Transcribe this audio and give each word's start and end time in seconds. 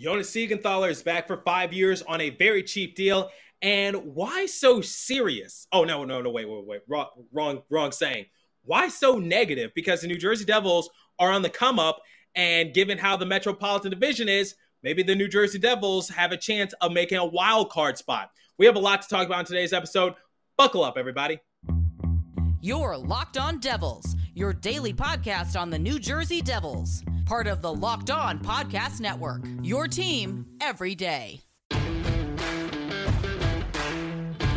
Jonas 0.00 0.30
Siegenthaler 0.30 0.88
is 0.88 1.02
back 1.02 1.26
for 1.26 1.42
five 1.44 1.74
years 1.74 2.00
on 2.00 2.22
a 2.22 2.30
very 2.30 2.62
cheap 2.62 2.96
deal. 2.96 3.28
And 3.60 4.14
why 4.14 4.46
so 4.46 4.80
serious? 4.80 5.66
Oh 5.72 5.84
no, 5.84 6.06
no, 6.06 6.22
no, 6.22 6.30
wait, 6.30 6.48
wait, 6.48 6.64
wait. 6.64 6.80
Wrong, 6.88 7.08
wrong, 7.30 7.62
wrong 7.68 7.92
saying. 7.92 8.24
Why 8.64 8.88
so 8.88 9.18
negative? 9.18 9.72
Because 9.74 10.00
the 10.00 10.06
New 10.06 10.16
Jersey 10.16 10.46
Devils 10.46 10.88
are 11.18 11.30
on 11.30 11.42
the 11.42 11.50
come 11.50 11.78
up, 11.78 12.00
and 12.34 12.72
given 12.72 12.96
how 12.96 13.18
the 13.18 13.26
Metropolitan 13.26 13.90
Division 13.90 14.26
is, 14.26 14.54
maybe 14.82 15.02
the 15.02 15.14
New 15.14 15.28
Jersey 15.28 15.58
Devils 15.58 16.08
have 16.08 16.32
a 16.32 16.36
chance 16.38 16.72
of 16.80 16.92
making 16.92 17.18
a 17.18 17.26
wild 17.26 17.68
card 17.68 17.98
spot. 17.98 18.30
We 18.56 18.64
have 18.64 18.76
a 18.76 18.80
lot 18.80 19.02
to 19.02 19.08
talk 19.08 19.26
about 19.26 19.40
in 19.40 19.46
today's 19.46 19.74
episode. 19.74 20.14
Buckle 20.56 20.82
up, 20.82 20.96
everybody. 20.96 21.40
You're 22.62 22.96
Locked 22.96 23.36
On 23.36 23.58
Devils, 23.58 24.16
your 24.34 24.54
daily 24.54 24.94
podcast 24.94 25.60
on 25.60 25.68
the 25.68 25.78
New 25.78 25.98
Jersey 25.98 26.40
Devils, 26.40 27.02
part 27.30 27.46
of 27.46 27.62
the 27.62 27.72
Locked 27.72 28.10
On 28.10 28.40
Podcast 28.40 29.00
Network. 29.00 29.46
Your 29.62 29.86
team 29.86 30.46
every 30.60 30.96
day. 30.96 31.42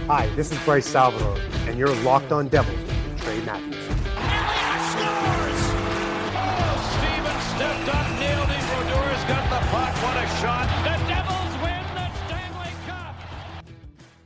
Hi, 0.07 0.27
this 0.35 0.51
is 0.51 0.57
Bryce 0.65 0.87
Salvador, 0.87 1.37
and 1.67 1.77
you're 1.77 1.93
Locked 1.97 2.31
On 2.31 2.47
Devils 2.47 2.75
with 2.75 3.21
Trey 3.21 3.39
Matthews. 3.41 3.75
Elliott 4.17 4.81
scores! 4.89 5.61
Oh, 6.33 6.81
Steven 6.97 7.37
stepped 7.53 7.89
up, 7.93 8.09
nailed 8.17 8.49
it. 8.49 8.63
Brodeur's 8.65 9.23
got 9.29 9.45
the 9.51 9.61
puck. 9.69 9.93
What 10.01 10.17
a 10.17 10.25
shot. 10.41 10.65
The 10.83 11.02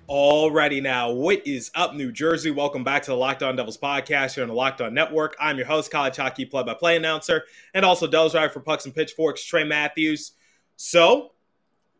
Alrighty 0.09 0.81
now, 0.81 1.11
what 1.11 1.45
is 1.45 1.69
up, 1.75 1.93
New 1.93 2.13
Jersey? 2.13 2.49
Welcome 2.49 2.85
back 2.85 3.01
to 3.01 3.11
the 3.11 3.17
Locked 3.17 3.43
On 3.43 3.57
Devils 3.57 3.77
podcast 3.77 4.35
here 4.35 4.43
on 4.43 4.47
the 4.47 4.55
Locked 4.55 4.79
On 4.79 4.93
Network. 4.93 5.35
I'm 5.37 5.57
your 5.57 5.65
host, 5.65 5.91
college 5.91 6.15
hockey 6.15 6.45
play-by-play 6.45 6.95
announcer, 6.95 7.43
and 7.73 7.83
also 7.83 8.07
Devils 8.07 8.33
writer 8.33 8.47
for 8.47 8.61
Pucks 8.61 8.85
and 8.85 8.95
Pitchforks, 8.95 9.43
Trey 9.43 9.65
Matthews. 9.65 10.31
So, 10.77 11.33